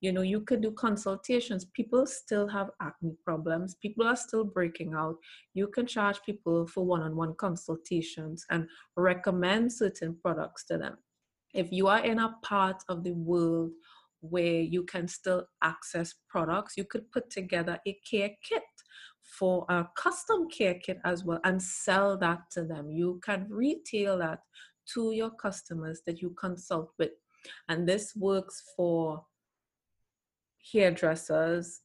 you 0.00 0.12
know, 0.12 0.22
you 0.22 0.42
could 0.42 0.60
do 0.60 0.70
consultations. 0.70 1.64
People 1.64 2.06
still 2.06 2.46
have 2.46 2.70
acne 2.80 3.16
problems, 3.24 3.74
people 3.74 4.06
are 4.06 4.14
still 4.14 4.44
breaking 4.44 4.94
out. 4.94 5.16
You 5.54 5.66
can 5.66 5.88
charge 5.88 6.22
people 6.24 6.64
for 6.68 6.86
one 6.86 7.02
on 7.02 7.16
one 7.16 7.34
consultations 7.34 8.46
and 8.50 8.68
recommend 8.96 9.72
certain 9.72 10.16
products 10.22 10.64
to 10.66 10.78
them. 10.78 10.96
If 11.54 11.72
you 11.72 11.88
are 11.88 12.04
in 12.04 12.20
a 12.20 12.36
part 12.44 12.84
of 12.88 13.02
the 13.02 13.14
world 13.14 13.72
where 14.20 14.60
you 14.60 14.84
can 14.84 15.08
still 15.08 15.46
access 15.62 16.14
products. 16.28 16.76
You 16.76 16.84
could 16.84 17.10
put 17.12 17.30
together 17.30 17.78
a 17.86 17.98
care 18.08 18.30
kit 18.42 18.62
for 19.22 19.66
a 19.68 19.86
custom 19.96 20.48
care 20.48 20.74
kit 20.74 20.98
as 21.04 21.24
well 21.24 21.40
and 21.44 21.62
sell 21.62 22.16
that 22.18 22.40
to 22.52 22.64
them. 22.64 22.90
You 22.90 23.20
can 23.24 23.46
retail 23.48 24.18
that 24.18 24.40
to 24.94 25.12
your 25.12 25.30
customers 25.30 26.00
that 26.06 26.20
you 26.22 26.30
consult 26.30 26.92
with. 26.98 27.10
And 27.68 27.86
this 27.86 28.14
works 28.16 28.62
for 28.76 29.24
hairdressers, 30.72 31.82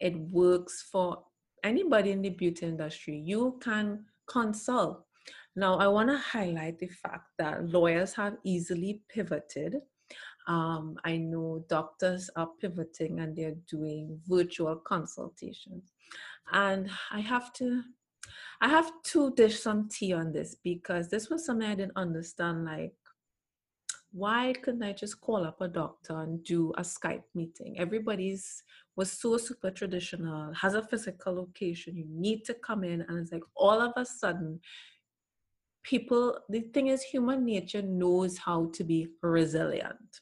it 0.00 0.16
works 0.16 0.86
for 0.90 1.24
anybody 1.62 2.10
in 2.10 2.22
the 2.22 2.30
beauty 2.30 2.66
industry. 2.66 3.16
You 3.16 3.58
can 3.62 4.04
consult. 4.28 5.04
Now, 5.56 5.78
I 5.78 5.86
want 5.88 6.08
to 6.10 6.18
highlight 6.18 6.78
the 6.78 6.88
fact 6.88 7.28
that 7.38 7.68
lawyers 7.68 8.12
have 8.14 8.36
easily 8.44 9.02
pivoted 9.08 9.76
um, 10.46 10.96
I 11.04 11.16
know 11.16 11.64
doctors 11.68 12.30
are 12.36 12.48
pivoting 12.60 13.20
and 13.20 13.34
they're 13.34 13.56
doing 13.68 14.20
virtual 14.26 14.76
consultations. 14.76 15.92
And 16.52 16.90
I 17.10 17.20
have 17.20 17.52
to 17.54 17.82
I 18.60 18.68
have 18.68 18.90
to 19.04 19.32
dish 19.34 19.60
some 19.60 19.88
tea 19.88 20.12
on 20.12 20.32
this 20.32 20.56
because 20.62 21.08
this 21.08 21.28
was 21.28 21.44
something 21.44 21.68
I 21.68 21.74
didn't 21.74 21.96
understand. 21.96 22.64
Like, 22.64 22.94
why 24.12 24.54
couldn't 24.62 24.82
I 24.82 24.92
just 24.92 25.20
call 25.20 25.44
up 25.44 25.60
a 25.60 25.68
doctor 25.68 26.20
and 26.20 26.42
do 26.44 26.72
a 26.78 26.82
Skype 26.82 27.24
meeting? 27.34 27.78
Everybody's 27.78 28.62
was 28.96 29.10
so 29.10 29.36
super 29.36 29.70
traditional, 29.70 30.54
has 30.54 30.74
a 30.74 30.82
physical 30.82 31.34
location. 31.34 31.96
You 31.96 32.06
need 32.08 32.44
to 32.44 32.54
come 32.54 32.84
in, 32.84 33.02
and 33.02 33.18
it's 33.18 33.32
like 33.32 33.42
all 33.56 33.80
of 33.80 33.92
a 33.96 34.06
sudden, 34.06 34.60
people. 35.82 36.38
The 36.48 36.60
thing 36.60 36.86
is, 36.86 37.02
human 37.02 37.44
nature 37.44 37.82
knows 37.82 38.38
how 38.38 38.70
to 38.72 38.84
be 38.84 39.08
resilient, 39.20 40.20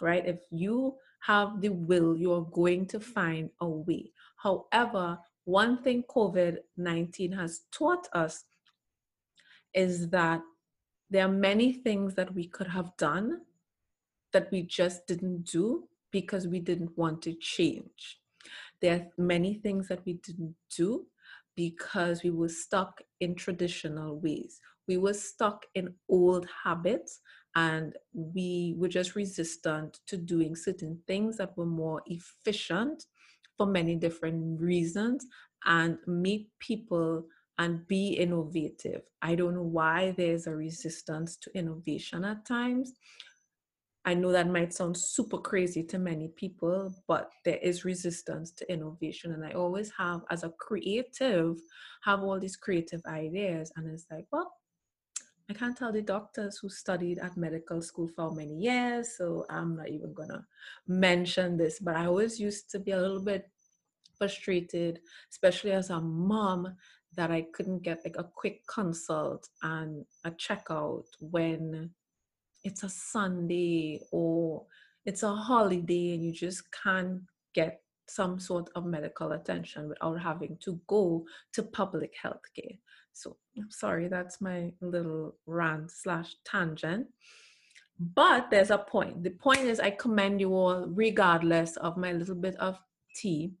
right? 0.00 0.26
If 0.26 0.40
you 0.50 0.96
have 1.20 1.60
the 1.60 1.70
will, 1.70 2.16
you're 2.16 2.48
going 2.52 2.86
to 2.86 3.00
find 3.00 3.50
a 3.60 3.68
way. 3.68 4.12
However, 4.36 5.18
one 5.44 5.82
thing 5.82 6.04
COVID 6.04 6.58
19 6.76 7.32
has 7.32 7.62
taught 7.70 8.08
us 8.12 8.44
is 9.74 10.08
that 10.10 10.40
there 11.10 11.26
are 11.26 11.32
many 11.32 11.72
things 11.72 12.14
that 12.14 12.34
we 12.34 12.46
could 12.46 12.66
have 12.68 12.96
done 12.96 13.42
that 14.32 14.50
we 14.50 14.62
just 14.62 15.06
didn't 15.06 15.44
do 15.44 15.84
because 16.10 16.46
we 16.46 16.60
didn't 16.60 16.96
want 16.96 17.22
to 17.22 17.34
change. 17.34 18.20
There 18.80 18.94
are 18.94 19.06
many 19.16 19.54
things 19.54 19.88
that 19.88 20.04
we 20.04 20.14
didn't 20.14 20.54
do 20.76 21.06
because 21.56 22.22
we 22.22 22.30
were 22.30 22.48
stuck 22.48 23.00
in 23.20 23.34
traditional 23.34 24.18
ways. 24.18 24.60
We 24.86 24.98
were 24.98 25.14
stuck 25.14 25.66
in 25.74 25.94
old 26.08 26.46
habits 26.64 27.20
and 27.56 27.94
we 28.12 28.74
were 28.76 28.88
just 28.88 29.14
resistant 29.14 30.00
to 30.06 30.16
doing 30.16 30.56
certain 30.56 31.00
things 31.06 31.36
that 31.36 31.56
were 31.56 31.66
more 31.66 32.02
efficient 32.06 33.04
for 33.56 33.66
many 33.66 33.96
different 33.96 34.60
reasons 34.60 35.26
and 35.64 35.98
meet 36.06 36.48
people 36.58 37.24
and 37.58 37.86
be 37.86 38.14
innovative. 38.14 39.02
I 39.22 39.36
don't 39.36 39.54
know 39.54 39.62
why 39.62 40.14
there's 40.16 40.46
a 40.46 40.56
resistance 40.56 41.36
to 41.36 41.56
innovation 41.56 42.24
at 42.24 42.44
times. 42.44 42.92
I 44.04 44.12
know 44.14 44.32
that 44.32 44.48
might 44.50 44.74
sound 44.74 44.96
super 44.98 45.38
crazy 45.38 45.82
to 45.84 45.98
many 45.98 46.28
people, 46.28 46.92
but 47.08 47.30
there 47.44 47.56
is 47.62 47.86
resistance 47.86 48.50
to 48.52 48.70
innovation. 48.70 49.32
And 49.32 49.44
I 49.46 49.52
always 49.52 49.90
have, 49.96 50.22
as 50.30 50.42
a 50.42 50.50
creative, 50.58 51.56
have 52.02 52.22
all 52.22 52.38
these 52.38 52.56
creative 52.56 53.00
ideas. 53.06 53.72
And 53.76 53.88
it's 53.88 54.04
like, 54.10 54.26
well, 54.30 54.52
I 55.50 55.52
can't 55.52 55.76
tell 55.76 55.92
the 55.92 56.00
doctors 56.00 56.58
who 56.58 56.70
studied 56.70 57.18
at 57.18 57.36
medical 57.36 57.82
school 57.82 58.08
for 58.08 58.34
many 58.34 58.54
years, 58.54 59.16
so 59.18 59.44
I'm 59.50 59.76
not 59.76 59.88
even 59.88 60.14
gonna 60.14 60.46
mention 60.88 61.58
this. 61.58 61.80
But 61.80 61.96
I 61.96 62.06
always 62.06 62.40
used 62.40 62.70
to 62.70 62.78
be 62.78 62.92
a 62.92 63.00
little 63.00 63.22
bit 63.22 63.50
frustrated, 64.16 65.00
especially 65.30 65.72
as 65.72 65.90
a 65.90 66.00
mom, 66.00 66.76
that 67.16 67.30
I 67.30 67.42
couldn't 67.52 67.82
get 67.82 68.00
like 68.04 68.16
a 68.18 68.24
quick 68.34 68.66
consult 68.66 69.48
and 69.62 70.04
a 70.24 70.30
checkout 70.32 71.04
when 71.20 71.90
it's 72.64 72.82
a 72.82 72.88
Sunday 72.88 74.00
or 74.10 74.64
it's 75.04 75.22
a 75.22 75.34
holiday 75.34 76.14
and 76.14 76.24
you 76.24 76.32
just 76.32 76.64
can't 76.72 77.20
get 77.54 77.83
some 78.06 78.38
sort 78.38 78.70
of 78.74 78.84
medical 78.84 79.32
attention 79.32 79.88
without 79.88 80.20
having 80.20 80.56
to 80.60 80.80
go 80.86 81.24
to 81.52 81.62
public 81.62 82.14
health 82.20 82.42
care. 82.54 82.76
So 83.12 83.36
I'm 83.56 83.70
sorry, 83.70 84.08
that's 84.08 84.40
my 84.40 84.72
little 84.80 85.36
rant 85.46 85.90
slash 85.90 86.34
tangent. 86.44 87.06
But 87.98 88.50
there's 88.50 88.70
a 88.70 88.78
point. 88.78 89.22
The 89.22 89.30
point 89.30 89.60
is 89.60 89.78
I 89.78 89.90
commend 89.90 90.40
you 90.40 90.54
all 90.54 90.86
regardless 90.88 91.76
of 91.76 91.96
my 91.96 92.12
little 92.12 92.34
bit 92.34 92.56
of 92.56 92.78
tea 93.14 93.52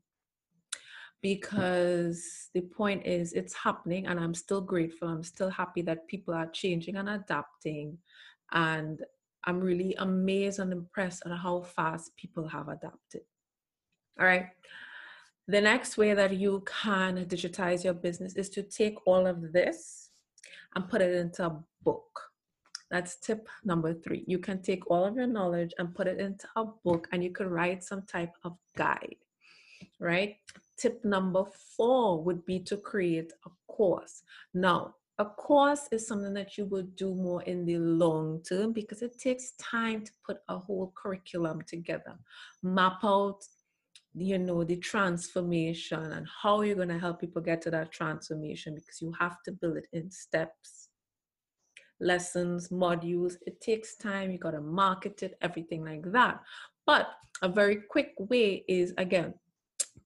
because 1.24 2.50
the 2.52 2.60
point 2.60 3.06
is 3.06 3.32
it's 3.32 3.54
happening 3.54 4.06
and 4.06 4.20
i'm 4.20 4.34
still 4.34 4.60
grateful 4.60 5.08
i'm 5.08 5.24
still 5.24 5.48
happy 5.48 5.80
that 5.80 6.06
people 6.06 6.34
are 6.34 6.48
changing 6.48 6.96
and 6.96 7.08
adapting 7.08 7.96
and 8.52 9.00
i'm 9.44 9.58
really 9.58 9.94
amazed 10.00 10.58
and 10.58 10.70
impressed 10.70 11.22
at 11.24 11.32
how 11.32 11.62
fast 11.62 12.14
people 12.18 12.46
have 12.46 12.68
adapted 12.68 13.22
all 14.18 14.26
right. 14.26 14.46
The 15.46 15.60
next 15.60 15.98
way 15.98 16.14
that 16.14 16.36
you 16.36 16.64
can 16.66 17.24
digitize 17.26 17.84
your 17.84 17.94
business 17.94 18.34
is 18.34 18.48
to 18.50 18.62
take 18.62 18.96
all 19.06 19.26
of 19.26 19.52
this 19.52 20.10
and 20.74 20.88
put 20.88 21.02
it 21.02 21.14
into 21.14 21.44
a 21.46 21.62
book. 21.82 22.20
That's 22.90 23.16
tip 23.16 23.48
number 23.64 23.92
three. 23.92 24.24
You 24.26 24.38
can 24.38 24.62
take 24.62 24.90
all 24.90 25.04
of 25.04 25.16
your 25.16 25.26
knowledge 25.26 25.74
and 25.78 25.94
put 25.94 26.06
it 26.06 26.18
into 26.18 26.46
a 26.56 26.64
book 26.64 27.08
and 27.12 27.22
you 27.22 27.30
can 27.30 27.48
write 27.48 27.84
some 27.84 28.02
type 28.02 28.32
of 28.44 28.56
guide 28.76 29.16
right? 30.00 30.36
Tip 30.76 31.04
number 31.04 31.44
four 31.76 32.22
would 32.22 32.44
be 32.44 32.60
to 32.60 32.76
create 32.76 33.32
a 33.46 33.50
course. 33.72 34.22
Now, 34.52 34.94
a 35.18 35.24
course 35.24 35.88
is 35.92 36.06
something 36.06 36.34
that 36.34 36.58
you 36.58 36.66
will 36.66 36.88
do 36.96 37.14
more 37.14 37.42
in 37.42 37.64
the 37.64 37.78
long 37.78 38.42
term 38.42 38.72
because 38.72 39.00
it 39.00 39.18
takes 39.18 39.52
time 39.52 40.04
to 40.04 40.10
put 40.26 40.38
a 40.48 40.58
whole 40.58 40.92
curriculum 40.96 41.62
together, 41.62 42.18
map 42.62 42.98
out 43.04 43.44
you 44.16 44.38
know 44.38 44.62
the 44.62 44.76
transformation 44.76 46.12
and 46.12 46.26
how 46.42 46.60
you're 46.60 46.76
going 46.76 46.88
to 46.88 46.98
help 46.98 47.20
people 47.20 47.42
get 47.42 47.60
to 47.62 47.70
that 47.70 47.92
transformation 47.92 48.74
because 48.74 49.02
you 49.02 49.12
have 49.18 49.42
to 49.44 49.52
build 49.52 49.76
it 49.76 49.88
in 49.92 50.10
steps. 50.10 50.88
Lessons 52.00 52.68
modules 52.68 53.34
it 53.46 53.60
takes 53.60 53.96
time 53.96 54.30
you 54.30 54.38
got 54.38 54.52
to 54.52 54.60
market 54.60 55.22
it 55.22 55.36
everything 55.42 55.84
like 55.84 56.10
that. 56.12 56.40
But 56.86 57.08
a 57.42 57.48
very 57.48 57.76
quick 57.76 58.12
way 58.18 58.64
is 58.68 58.92
again 58.98 59.34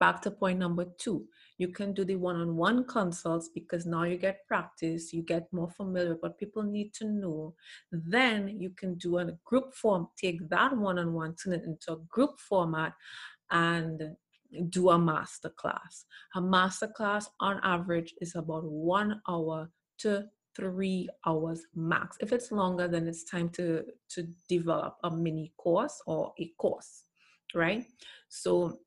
back 0.00 0.22
to 0.22 0.30
point 0.30 0.58
number 0.58 0.86
two. 0.98 1.26
You 1.56 1.68
can 1.68 1.92
do 1.92 2.04
the 2.04 2.14
one-on-one 2.14 2.84
consults 2.84 3.50
because 3.52 3.84
now 3.84 4.04
you 4.04 4.16
get 4.16 4.46
practice 4.46 5.12
you 5.12 5.22
get 5.22 5.52
more 5.52 5.70
familiar 5.70 6.10
with 6.10 6.22
what 6.22 6.38
people 6.38 6.62
need 6.62 6.94
to 6.94 7.06
know. 7.06 7.54
Then 7.90 8.48
you 8.48 8.70
can 8.70 8.94
do 8.94 9.18
a 9.18 9.32
group 9.44 9.74
form 9.74 10.08
take 10.16 10.48
that 10.50 10.76
one-on-one 10.76 11.34
turn 11.34 11.54
it 11.54 11.64
into 11.64 11.92
a 11.92 12.04
group 12.08 12.38
format 12.38 12.92
and 13.50 14.16
do 14.70 14.90
a 14.90 14.98
master 14.98 15.50
class 15.50 16.04
a 16.34 16.40
master 16.40 16.88
class 16.88 17.28
on 17.40 17.60
average 17.62 18.14
is 18.20 18.34
about 18.34 18.64
one 18.64 19.20
hour 19.28 19.70
to 19.98 20.24
three 20.56 21.08
hours 21.26 21.62
max. 21.74 22.16
If 22.20 22.32
it's 22.32 22.50
longer 22.50 22.88
then 22.88 23.06
it's 23.06 23.24
time 23.24 23.48
to 23.50 23.84
to 24.10 24.26
develop 24.48 24.96
a 25.04 25.10
mini 25.10 25.52
course 25.56 26.00
or 26.06 26.32
a 26.38 26.52
course 26.58 27.04
right? 27.54 27.84
So 28.28 28.80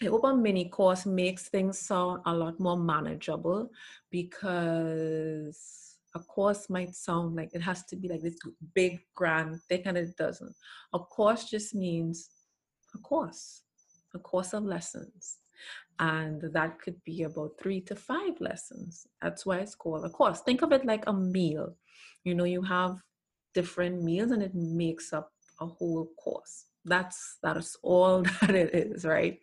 the 0.00 0.08
open 0.08 0.42
mini 0.42 0.68
course 0.68 1.06
makes 1.06 1.48
things 1.48 1.78
sound 1.78 2.22
a 2.26 2.34
lot 2.34 2.58
more 2.58 2.76
manageable 2.76 3.70
because 4.10 5.96
a 6.14 6.20
course 6.20 6.68
might 6.70 6.94
sound 6.94 7.36
like 7.36 7.50
it 7.54 7.62
has 7.62 7.84
to 7.86 7.96
be 7.96 8.08
like 8.08 8.22
this 8.22 8.36
big 8.74 9.00
grand 9.14 9.60
thing 9.68 9.82
and 9.84 9.96
it 9.96 10.16
doesn't. 10.16 10.54
A 10.92 10.98
course 10.98 11.44
just 11.44 11.74
means 11.74 12.28
a 12.94 12.98
course 12.98 13.62
a 14.14 14.18
course 14.18 14.52
of 14.52 14.64
lessons 14.64 15.38
and 15.98 16.42
that 16.52 16.80
could 16.80 17.02
be 17.04 17.22
about 17.22 17.52
three 17.60 17.80
to 17.82 17.94
five 17.94 18.40
lessons. 18.40 19.06
That's 19.22 19.46
why 19.46 19.58
it's 19.58 19.74
called 19.74 20.04
a 20.04 20.08
course. 20.08 20.40
Think 20.40 20.62
of 20.62 20.72
it 20.72 20.84
like 20.84 21.04
a 21.06 21.12
meal. 21.12 21.76
You 22.24 22.34
know 22.34 22.44
you 22.44 22.62
have 22.62 22.96
different 23.52 24.02
meals 24.02 24.32
and 24.32 24.42
it 24.42 24.54
makes 24.54 25.12
up 25.12 25.30
a 25.60 25.66
whole 25.66 26.10
course. 26.18 26.66
That's 26.84 27.38
that's 27.42 27.76
all 27.82 28.22
that 28.40 28.54
it 28.54 28.74
is 28.74 29.04
right? 29.04 29.38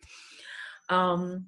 Um, 0.88 1.46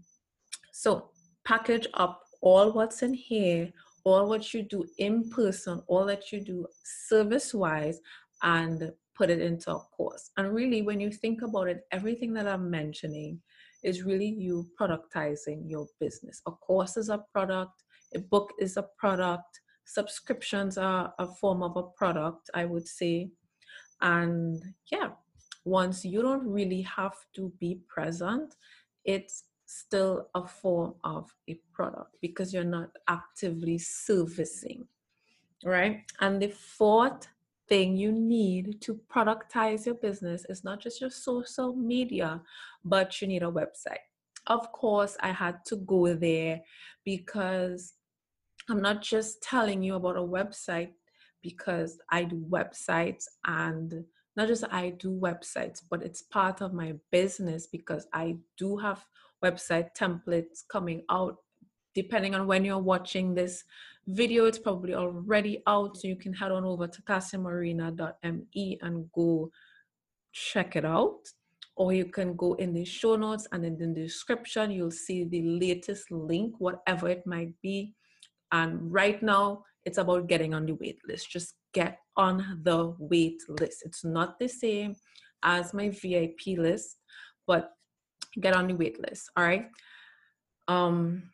so 0.72 1.10
package 1.44 1.87
up 1.94 2.22
all 2.40 2.72
what's 2.72 3.02
in 3.02 3.14
here, 3.14 3.70
all 4.04 4.28
what 4.28 4.54
you 4.54 4.62
do 4.62 4.87
in 4.98 5.28
person, 5.30 5.82
all 5.87 6.06
that 6.06 6.32
you 6.32 6.40
do 6.40 6.66
service 6.84 7.52
wise, 7.52 8.00
and 8.42 8.92
put 9.14 9.31
it 9.31 9.40
into 9.40 9.70
a 9.72 9.79
course. 9.79 10.31
And 10.37 10.53
really, 10.53 10.83
when 10.83 11.00
you 11.00 11.11
think 11.11 11.42
about 11.42 11.68
it, 11.68 11.87
everything 11.92 12.33
that 12.35 12.46
I'm 12.46 12.70
mentioning 12.70 13.40
is 13.83 14.03
really 14.03 14.29
you 14.29 14.68
productizing 14.81 15.68
your 15.68 15.87
business. 16.00 16.40
A 16.46 16.50
course 16.50 16.96
is 16.96 17.11
a 17.11 17.24
product, 17.33 17.83
a 18.14 18.18
book 18.18 18.53
is 18.59 18.77
a 18.77 18.83
product, 18.98 19.61
subscriptions 19.85 20.79
are 20.79 21.12
a 21.18 21.27
form 21.27 21.62
of 21.62 21.77
a 21.77 21.83
product, 21.83 22.50
I 22.55 22.64
would 22.64 22.88
say. 22.88 23.31
And 24.00 24.62
yeah, 24.90 25.11
once 25.64 26.05
you 26.05 26.22
don't 26.22 26.46
really 26.46 26.83
have 26.83 27.16
to 27.37 27.53
be 27.59 27.81
present, 27.88 28.57
it's 29.05 29.44
still 29.66 30.29
a 30.35 30.46
form 30.46 30.94
of 31.05 31.31
a 31.48 31.59
product 31.72 32.16
because 32.20 32.53
you're 32.53 32.64
not 32.64 32.90
actively 33.09 33.79
servicing, 33.79 34.87
right? 35.64 36.03
And 36.20 36.40
the 36.40 36.48
fourth 36.48 37.29
thing 37.68 37.96
you 37.96 38.12
need 38.12 38.81
to 38.83 39.00
productize 39.12 39.87
your 39.87 39.94
business 39.94 40.44
is 40.48 40.64
not 40.64 40.81
just 40.81 41.00
your 41.00 41.11
social 41.11 41.74
media, 41.74 42.40
but 42.85 43.20
you 43.20 43.29
need 43.29 43.42
a 43.42 43.50
website. 43.50 44.05
Of 44.46 44.70
course, 44.72 45.16
I 45.20 45.31
had 45.31 45.64
to 45.66 45.77
go 45.77 46.14
there 46.14 46.61
because 47.05 47.94
I'm 48.68 48.83
not 48.83 49.03
just 49.03 49.42
telling 49.42 49.83
you 49.83 49.94
about 49.94 50.16
a 50.16 50.20
website 50.20 50.92
because 51.42 51.98
I 52.11 52.24
do 52.24 52.44
websites 52.50 53.24
and 53.46 54.05
not 54.37 54.48
just 54.48 54.64
I 54.70 54.90
do 54.90 55.11
websites, 55.11 55.81
but 55.88 56.03
it's 56.03 56.22
part 56.22 56.61
of 56.61 56.72
my 56.72 56.94
business 57.11 57.66
because 57.66 58.07
I 58.12 58.37
do 58.59 58.77
have 58.77 59.05
website 59.42 59.94
templates 59.96 60.62
coming 60.68 61.05
out 61.11 61.37
depending 61.94 62.35
on 62.35 62.46
when 62.46 62.64
you're 62.64 62.79
watching 62.79 63.35
this 63.35 63.64
video, 64.07 64.47
it's 64.47 64.59
probably 64.59 64.95
already 64.95 65.62
out. 65.67 65.97
So 65.97 66.09
you 66.09 66.17
can 66.17 66.33
head 66.33 66.53
on 66.53 66.64
over 66.64 66.87
to 66.87 67.03
casimarina.me 67.03 68.79
and 68.83 69.12
go 69.12 69.51
check 70.33 70.77
it 70.77 70.85
out. 70.85 71.21
Or 71.77 71.93
you 71.93 72.05
can 72.05 72.37
go 72.37 72.55
in 72.55 72.73
the 72.73 72.85
show 72.85 73.17
notes 73.17 73.49
and 73.51 73.64
in 73.64 73.77
the 73.77 74.03
description, 74.03 74.71
you'll 74.71 74.93
see 74.93 75.25
the 75.25 75.43
latest 75.43 76.11
link, 76.11 76.55
whatever 76.59 77.09
it 77.09 77.27
might 77.27 77.53
be. 77.62 77.95
And 78.53 78.93
right 78.93 79.21
now, 79.23 79.64
it's 79.85 79.99
about 79.99 80.29
getting 80.29 80.55
on 80.55 80.67
the 80.67 80.75
wait 80.75 80.99
list. 81.09 81.31
Just 81.31 81.55
get 81.73 81.99
on 82.17 82.61
the 82.62 82.95
wait 82.99 83.43
list. 83.49 83.83
It's 83.85 84.05
not 84.05 84.38
the 84.38 84.49
same 84.49 84.95
as 85.43 85.75
my 85.75 85.90
VIP 85.90 86.59
list, 86.59 86.97
but 87.47 87.73
get 88.40 88.55
on 88.55 88.69
the 88.69 88.75
wait 88.75 89.01
list. 89.01 89.31
All 89.37 89.45
right. 89.45 89.67
Um, 90.69 91.25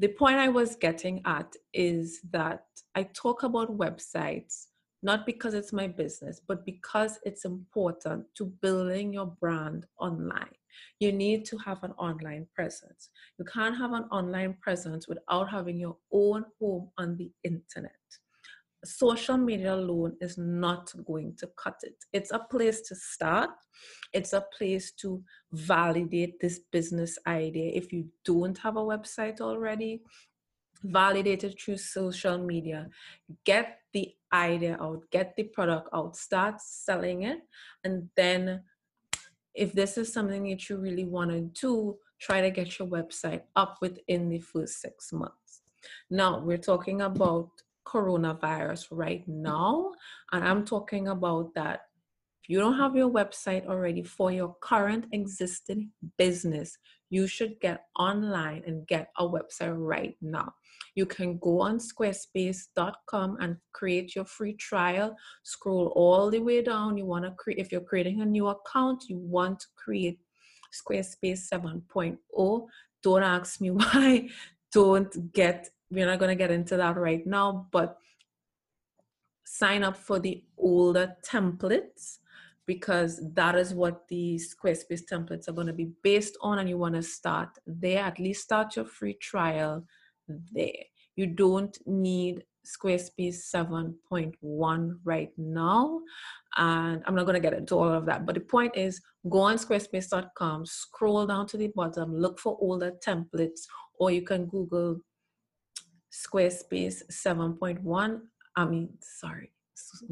the 0.00 0.08
point 0.08 0.38
I 0.38 0.48
was 0.48 0.76
getting 0.76 1.20
at 1.26 1.54
is 1.74 2.20
that 2.32 2.64
I 2.94 3.02
talk 3.02 3.42
about 3.42 3.76
websites 3.76 4.66
not 5.02 5.24
because 5.24 5.54
it's 5.54 5.72
my 5.72 5.86
business, 5.86 6.42
but 6.46 6.66
because 6.66 7.18
it's 7.24 7.44
important 7.46 8.26
to 8.36 8.44
building 8.60 9.14
your 9.14 9.26
brand 9.40 9.86
online. 9.98 10.54
You 10.98 11.12
need 11.12 11.44
to 11.46 11.58
have 11.58 11.82
an 11.84 11.92
online 11.92 12.46
presence. 12.54 13.08
You 13.38 13.44
can't 13.46 13.76
have 13.76 13.92
an 13.92 14.04
online 14.04 14.56
presence 14.60 15.08
without 15.08 15.50
having 15.50 15.78
your 15.78 15.96
own 16.12 16.44
home 16.60 16.90
on 16.98 17.16
the 17.16 17.30
internet 17.44 17.92
social 18.84 19.36
media 19.36 19.74
alone 19.74 20.16
is 20.20 20.38
not 20.38 20.92
going 21.04 21.34
to 21.36 21.48
cut 21.56 21.80
it. 21.82 21.96
It's 22.12 22.30
a 22.30 22.38
place 22.38 22.80
to 22.82 22.94
start, 22.94 23.50
it's 24.12 24.32
a 24.32 24.44
place 24.56 24.92
to 25.00 25.22
validate 25.52 26.40
this 26.40 26.60
business 26.72 27.18
idea. 27.26 27.72
If 27.74 27.92
you 27.92 28.06
don't 28.24 28.56
have 28.58 28.76
a 28.76 28.80
website 28.80 29.40
already, 29.40 30.02
validate 30.82 31.44
it 31.44 31.60
through 31.60 31.76
social 31.76 32.38
media. 32.38 32.88
Get 33.44 33.80
the 33.92 34.14
idea 34.32 34.78
out, 34.80 35.02
get 35.10 35.34
the 35.36 35.44
product 35.44 35.88
out, 35.92 36.16
start 36.16 36.60
selling 36.60 37.22
it, 37.24 37.40
and 37.84 38.08
then 38.16 38.62
if 39.54 39.72
this 39.72 39.98
is 39.98 40.12
something 40.12 40.48
that 40.48 40.68
you 40.68 40.76
really 40.76 41.04
want 41.04 41.30
to 41.30 41.40
do, 41.60 41.96
try 42.20 42.40
to 42.40 42.50
get 42.50 42.78
your 42.78 42.88
website 42.88 43.42
up 43.56 43.78
within 43.80 44.28
the 44.28 44.38
first 44.38 44.80
six 44.80 45.12
months. 45.12 45.62
Now, 46.08 46.40
we're 46.40 46.58
talking 46.58 47.02
about 47.02 47.50
coronavirus 47.86 48.86
right 48.90 49.24
now. 49.26 49.92
And 50.32 50.44
I'm 50.44 50.64
talking 50.64 51.08
about 51.08 51.54
that 51.54 51.80
if 52.42 52.48
you 52.48 52.58
don't 52.58 52.78
have 52.78 52.96
your 52.96 53.10
website 53.10 53.66
already 53.66 54.02
for 54.02 54.32
your 54.32 54.56
current 54.62 55.06
existing 55.12 55.90
business, 56.16 56.76
you 57.10 57.26
should 57.26 57.60
get 57.60 57.84
online 57.98 58.62
and 58.66 58.86
get 58.86 59.10
a 59.18 59.26
website 59.26 59.74
right 59.76 60.16
now. 60.22 60.54
You 60.94 61.06
can 61.06 61.38
go 61.38 61.60
on 61.60 61.78
squarespace.com 61.78 63.36
and 63.40 63.56
create 63.72 64.14
your 64.14 64.24
free 64.24 64.54
trial. 64.54 65.16
Scroll 65.42 65.92
all 65.96 66.30
the 66.30 66.40
way 66.40 66.62
down. 66.62 66.96
You 66.96 67.06
want 67.06 67.24
to 67.24 67.32
create, 67.32 67.58
if 67.58 67.70
you're 67.70 67.80
creating 67.80 68.20
a 68.20 68.26
new 68.26 68.48
account, 68.48 69.04
you 69.08 69.18
want 69.18 69.60
to 69.60 69.66
create 69.76 70.18
Squarespace 70.72 71.48
7.0. 71.52 72.66
Don't 73.02 73.22
ask 73.22 73.60
me 73.60 73.70
why. 73.70 74.28
Don't 74.72 75.32
get 75.32 75.68
we're 75.90 76.06
not 76.06 76.18
going 76.18 76.30
to 76.30 76.42
get 76.42 76.50
into 76.50 76.76
that 76.76 76.96
right 76.96 77.26
now, 77.26 77.66
but 77.70 77.96
sign 79.44 79.82
up 79.82 79.96
for 79.96 80.18
the 80.18 80.44
older 80.56 81.16
templates 81.28 82.18
because 82.66 83.20
that 83.34 83.56
is 83.56 83.74
what 83.74 84.06
the 84.08 84.38
Squarespace 84.38 85.02
templates 85.10 85.48
are 85.48 85.52
going 85.52 85.66
to 85.66 85.72
be 85.72 85.90
based 86.04 86.36
on, 86.40 86.60
and 86.60 86.68
you 86.68 86.78
want 86.78 86.94
to 86.94 87.02
start 87.02 87.48
there. 87.66 88.04
At 88.04 88.20
least 88.20 88.44
start 88.44 88.76
your 88.76 88.84
free 88.84 89.14
trial 89.14 89.84
there. 90.52 90.84
You 91.16 91.26
don't 91.26 91.76
need 91.86 92.44
Squarespace 92.64 93.40
7.1 93.52 94.98
right 95.04 95.32
now. 95.36 96.00
And 96.56 97.02
I'm 97.06 97.14
not 97.14 97.24
going 97.24 97.34
to 97.34 97.40
get 97.40 97.54
into 97.54 97.74
all 97.74 97.92
of 97.92 98.06
that. 98.06 98.26
But 98.26 98.36
the 98.36 98.40
point 98.40 98.76
is 98.76 99.00
go 99.28 99.40
on 99.40 99.56
squarespace.com, 99.56 100.66
scroll 100.66 101.26
down 101.26 101.46
to 101.48 101.56
the 101.56 101.72
bottom, 101.74 102.16
look 102.16 102.38
for 102.38 102.56
older 102.60 102.92
templates, 103.04 103.62
or 103.98 104.10
you 104.10 104.22
can 104.22 104.46
Google 104.46 105.00
Squarespace 106.10 107.02
7.1. 107.10 108.20
I 108.56 108.64
mean, 108.64 108.90
sorry, 109.00 109.52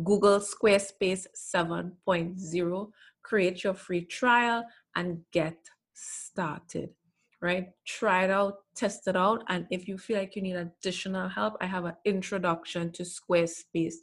Google 0.04 0.40
Squarespace 0.40 1.26
7.0. 1.37 2.90
Create 3.22 3.64
your 3.64 3.74
free 3.74 4.04
trial 4.04 4.64
and 4.96 5.20
get 5.32 5.58
started, 5.94 6.90
right? 7.42 7.70
Try 7.84 8.24
it 8.24 8.30
out, 8.30 8.58
test 8.74 9.08
it 9.08 9.16
out. 9.16 9.42
And 9.48 9.66
if 9.70 9.88
you 9.88 9.98
feel 9.98 10.18
like 10.18 10.37
you 10.37 10.42
need 10.42 10.56
additional 10.56 11.28
help, 11.28 11.56
I 11.61 11.66
have 11.66 11.84
an 11.84 11.96
introduction 12.04 12.92
to 12.92 13.02
Squarespace 13.02 13.96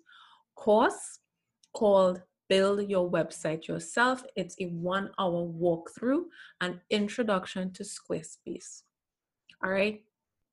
course 0.56 1.20
called 1.74 2.22
Build 2.50 2.88
Your 2.90 3.10
Website 3.10 3.68
Yourself. 3.68 4.24
It's 4.36 4.56
a 4.60 4.66
one 4.66 5.10
hour 5.18 5.48
walkthrough 5.48 6.26
and 6.62 6.80
introduction 6.90 7.74
to 7.74 7.84
Squarespace. 7.84 8.84
All 9.64 9.72
right 9.72 10.05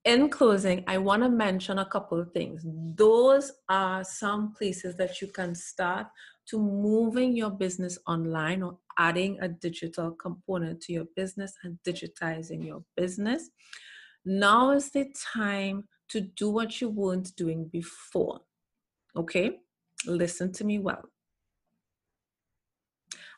in 0.05 0.29
closing, 0.29 0.83
I 0.87 0.99
want 0.99 1.23
to 1.23 1.29
mention 1.29 1.79
a 1.79 1.85
couple 1.85 2.21
of 2.21 2.33
things. 2.33 2.63
Those 2.65 3.53
are 3.69 4.03
some 4.03 4.53
places 4.53 4.97
that 4.97 5.21
you 5.21 5.29
can 5.29 5.55
start 5.55 6.09
to 6.47 6.59
moving 6.59 7.37
your 7.37 7.51
business 7.51 7.99
online 8.07 8.63
or 8.63 8.79
adding 8.99 9.39
a 9.41 9.49
digital 9.49 10.11
component 10.11 10.81
to 10.83 10.93
your 10.93 11.07
business 11.15 11.55
and 11.63 11.79
digitizing 11.87 12.67
your 12.67 12.83
business. 12.97 13.51
Now 14.25 14.71
is 14.73 14.91
the 14.91 15.13
time 15.35 15.89
to 16.09 16.21
do 16.21 16.51
what 16.51 16.81
you 16.81 16.89
weren't 16.89 17.35
doing 17.37 17.69
before. 17.69 18.41
Okay? 19.17 19.61
Listen 20.07 20.53
to 20.53 20.65
me 20.65 20.79
well. 20.81 21.05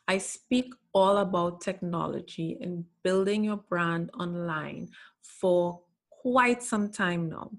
I 0.07 0.17
speak 0.17 0.73
all 0.93 1.17
about 1.17 1.61
technology 1.61 2.57
and 2.61 2.85
building 3.03 3.43
your 3.43 3.57
brand 3.57 4.11
online 4.19 4.89
for 5.21 5.81
quite 6.25 6.63
some 6.63 6.89
time 6.89 7.29
now. 7.29 7.51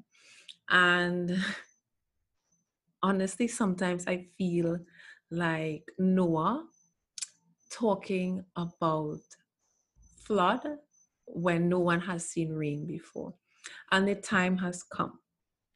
And 0.69 1.39
honestly, 3.03 3.47
sometimes 3.47 4.09
I 4.09 4.27
feel 4.37 4.81
like 5.31 5.85
Noah 6.01 6.65
talking 7.71 8.45
about 8.57 9.21
flood 10.25 10.67
when 11.27 11.69
no 11.69 11.79
one 11.79 12.01
has 12.01 12.29
seen 12.29 12.53
rain 12.53 12.87
before. 12.87 13.35
And 13.93 14.09
the 14.09 14.17
time 14.17 14.59
has 14.59 14.83
come. 14.83 15.21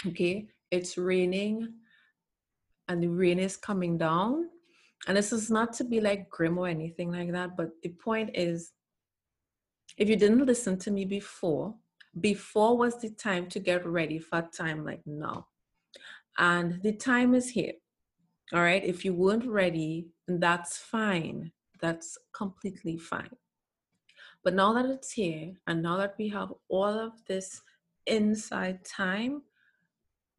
Okay, 0.04 0.48
it's 0.72 0.98
raining 0.98 1.72
and 2.88 3.00
the 3.00 3.08
rain 3.08 3.38
is 3.38 3.56
coming 3.56 3.98
down. 3.98 4.48
And 5.06 5.16
this 5.16 5.32
is 5.32 5.48
not 5.48 5.72
to 5.74 5.84
be 5.84 6.00
like 6.00 6.28
grim 6.28 6.58
or 6.58 6.66
anything 6.66 7.12
like 7.12 7.30
that, 7.32 7.56
but 7.56 7.70
the 7.84 7.90
point 7.90 8.30
is 8.34 8.72
if 9.96 10.08
you 10.08 10.16
didn't 10.16 10.46
listen 10.46 10.76
to 10.78 10.90
me 10.90 11.04
before, 11.04 11.74
before 12.18 12.76
was 12.76 13.00
the 13.00 13.10
time 13.10 13.46
to 13.48 13.60
get 13.60 13.86
ready 13.86 14.18
for 14.18 14.42
time 14.42 14.84
like 14.84 15.02
now. 15.06 15.46
And 16.38 16.82
the 16.82 16.92
time 16.92 17.34
is 17.34 17.50
here. 17.50 17.74
All 18.52 18.60
right. 18.60 18.84
If 18.84 19.04
you 19.04 19.14
weren't 19.14 19.46
ready, 19.46 20.08
that's 20.26 20.78
fine. 20.78 21.52
That's 21.80 22.18
completely 22.32 22.98
fine. 22.98 23.36
But 24.42 24.54
now 24.54 24.72
that 24.72 24.86
it's 24.86 25.12
here, 25.12 25.52
and 25.66 25.82
now 25.82 25.98
that 25.98 26.14
we 26.18 26.28
have 26.28 26.52
all 26.68 26.98
of 26.98 27.12
this 27.26 27.62
inside 28.06 28.84
time, 28.84 29.42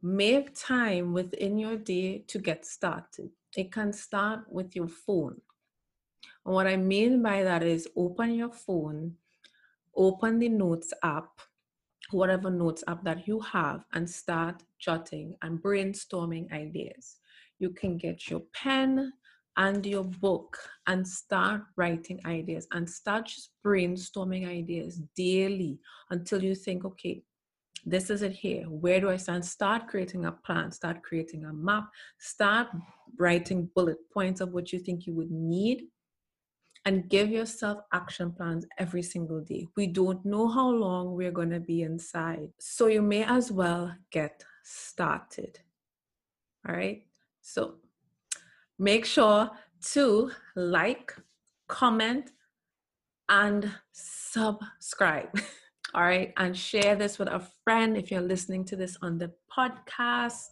make 0.01 0.55
time 0.55 1.13
within 1.13 1.57
your 1.57 1.77
day 1.77 2.23
to 2.27 2.39
get 2.39 2.65
started. 2.65 3.29
It 3.55 3.71
can 3.71 3.93
start 3.93 4.41
with 4.49 4.75
your 4.75 4.88
phone. 4.88 5.39
And 6.45 6.55
what 6.55 6.67
I 6.67 6.77
mean 6.77 7.21
by 7.21 7.43
that 7.43 7.63
is 7.63 7.88
open 7.95 8.34
your 8.34 8.51
phone, 8.51 9.15
open 9.95 10.39
the 10.39 10.49
Notes 10.49 10.93
app, 11.03 11.29
whatever 12.13 12.50
notes 12.50 12.84
app 12.88 13.04
that 13.04 13.28
you 13.28 13.39
have 13.39 13.84
and 13.93 14.10
start 14.10 14.63
jotting 14.80 15.36
and 15.41 15.62
brainstorming 15.62 16.52
ideas. 16.52 17.17
You 17.60 17.69
can 17.69 17.97
get 17.97 18.30
your 18.30 18.41
pen 18.54 19.13
and 19.58 19.86
your 19.86 20.04
book 20.04 20.58
and 20.88 21.08
start 21.08 21.62
writing 21.76 22.19
ideas 22.26 22.67
and 22.71 22.89
start 22.89 23.26
just 23.26 23.52
brainstorming 23.65 24.47
ideas 24.47 25.02
daily 25.15 25.80
until 26.10 26.43
you 26.43 26.56
think, 26.56 26.86
okay, 26.86 27.24
this 27.86 28.10
is 28.10 28.21
it 28.21 28.32
here. 28.32 28.63
Where 28.63 29.00
do 29.00 29.10
I 29.10 29.17
stand? 29.17 29.43
Start 29.43 29.88
creating 29.88 30.26
a 30.26 30.32
plan, 30.32 30.71
start 30.71 31.04
creating 31.04 31.45
a 31.45 31.54
map, 31.54 31.89
start 32.19 32.67
writing 33.17 33.69
bullet 33.76 33.97
points 34.13 34.39
of 34.39 34.54
what 34.54 34.71
you 34.71 34.80
think 34.80 35.06
you 35.06 35.13
would 35.15 35.32
need 35.32 35.88
and 36.85 37.09
give 37.09 37.29
yourself 37.29 37.79
action 37.93 38.31
plans 38.31 38.65
every 38.77 39.03
single 39.03 39.41
day. 39.41 39.67
We 39.77 39.87
don't 39.87 40.25
know 40.25 40.47
how 40.47 40.69
long 40.69 41.15
we're 41.15 41.31
going 41.31 41.51
to 41.51 41.59
be 41.59 41.83
inside. 41.83 42.49
So 42.59 42.87
you 42.87 43.01
may 43.01 43.23
as 43.23 43.51
well 43.51 43.95
get 44.11 44.43
started. 44.63 45.59
All 46.67 46.75
right. 46.75 47.03
So 47.41 47.75
make 48.79 49.05
sure 49.05 49.49
to 49.93 50.31
like, 50.55 51.15
comment, 51.67 52.31
and 53.29 53.71
subscribe. 53.91 55.29
All 55.93 56.03
right. 56.03 56.33
And 56.37 56.57
share 56.57 56.95
this 56.95 57.19
with 57.19 57.27
a 57.27 57.47
friend 57.63 57.97
if 57.97 58.11
you're 58.11 58.21
listening 58.21 58.65
to 58.65 58.75
this 58.75 58.97
on 59.01 59.17
the 59.17 59.31
podcast. 59.55 60.47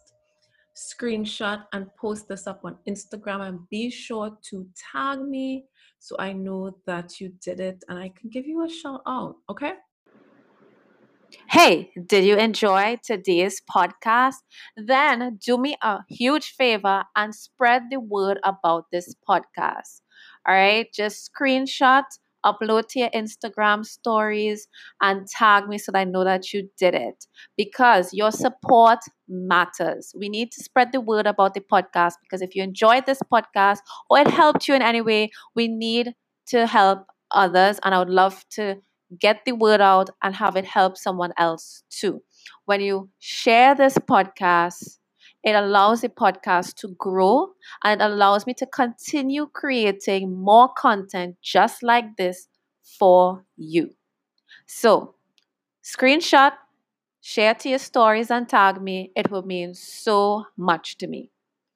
Screenshot 0.76 1.64
and 1.72 1.86
post 2.00 2.28
this 2.28 2.46
up 2.46 2.60
on 2.64 2.78
Instagram 2.88 3.48
and 3.48 3.68
be 3.68 3.90
sure 3.90 4.36
to 4.50 4.66
tag 4.92 5.20
me 5.20 5.66
so 6.00 6.16
I 6.18 6.32
know 6.32 6.76
that 6.86 7.20
you 7.20 7.34
did 7.40 7.60
it 7.60 7.84
and 7.88 7.98
I 7.98 8.08
can 8.08 8.30
give 8.30 8.46
you 8.46 8.64
a 8.64 8.68
shout 8.68 9.02
out. 9.06 9.36
Okay. 9.48 9.74
Hey, 11.48 11.92
did 12.06 12.24
you 12.24 12.36
enjoy 12.36 12.98
today's 13.04 13.60
podcast? 13.70 14.36
Then 14.76 15.38
do 15.44 15.58
me 15.58 15.76
a 15.82 16.00
huge 16.08 16.50
favor 16.56 17.04
and 17.14 17.34
spread 17.34 17.82
the 17.90 18.00
word 18.00 18.40
about 18.44 18.86
this 18.90 19.14
podcast. 19.28 20.00
All 20.46 20.54
right, 20.54 20.86
just 20.92 21.30
screenshot, 21.30 22.04
upload 22.44 22.88
to 22.88 23.00
your 23.00 23.10
Instagram 23.10 23.84
stories, 23.84 24.68
and 25.00 25.26
tag 25.26 25.68
me 25.68 25.78
so 25.78 25.92
that 25.92 25.98
I 25.98 26.04
know 26.04 26.24
that 26.24 26.52
you 26.52 26.68
did 26.78 26.94
it 26.94 27.26
because 27.56 28.12
your 28.12 28.30
support 28.30 28.98
matters. 29.28 30.12
We 30.16 30.28
need 30.28 30.52
to 30.52 30.62
spread 30.62 30.92
the 30.92 31.00
word 31.00 31.26
about 31.26 31.54
the 31.54 31.60
podcast 31.60 32.14
because 32.22 32.42
if 32.42 32.54
you 32.54 32.62
enjoyed 32.62 33.06
this 33.06 33.20
podcast 33.32 33.78
or 34.08 34.18
it 34.20 34.28
helped 34.28 34.68
you 34.68 34.74
in 34.74 34.82
any 34.82 35.00
way, 35.00 35.30
we 35.54 35.68
need 35.68 36.14
to 36.48 36.66
help 36.66 37.06
others, 37.30 37.78
and 37.84 37.94
I 37.94 37.98
would 37.98 38.10
love 38.10 38.44
to 38.50 38.76
get 39.18 39.44
the 39.44 39.52
word 39.52 39.80
out 39.80 40.08
and 40.22 40.34
have 40.36 40.56
it 40.56 40.64
help 40.64 40.96
someone 40.96 41.32
else 41.36 41.82
too. 41.90 42.22
When 42.66 42.80
you 42.80 43.10
share 43.18 43.74
this 43.74 43.98
podcast, 43.98 44.98
it 45.44 45.54
allows 45.54 46.02
the 46.02 46.08
podcast 46.08 46.74
to 46.76 46.88
grow 46.98 47.50
and 47.84 48.00
it 48.00 48.04
allows 48.04 48.46
me 48.46 48.54
to 48.54 48.66
continue 48.66 49.46
creating 49.46 50.32
more 50.34 50.68
content 50.76 51.36
just 51.42 51.82
like 51.82 52.16
this 52.16 52.48
for 52.82 53.44
you. 53.56 53.90
So, 54.66 55.14
screenshot, 55.84 56.52
share 57.20 57.54
to 57.56 57.70
your 57.70 57.78
stories, 57.80 58.30
and 58.30 58.48
tag 58.48 58.82
me. 58.82 59.12
It 59.16 59.30
will 59.30 59.42
mean 59.44 59.74
so 59.74 60.46
much 60.56 60.98
to 60.98 61.06
me. 61.08 61.30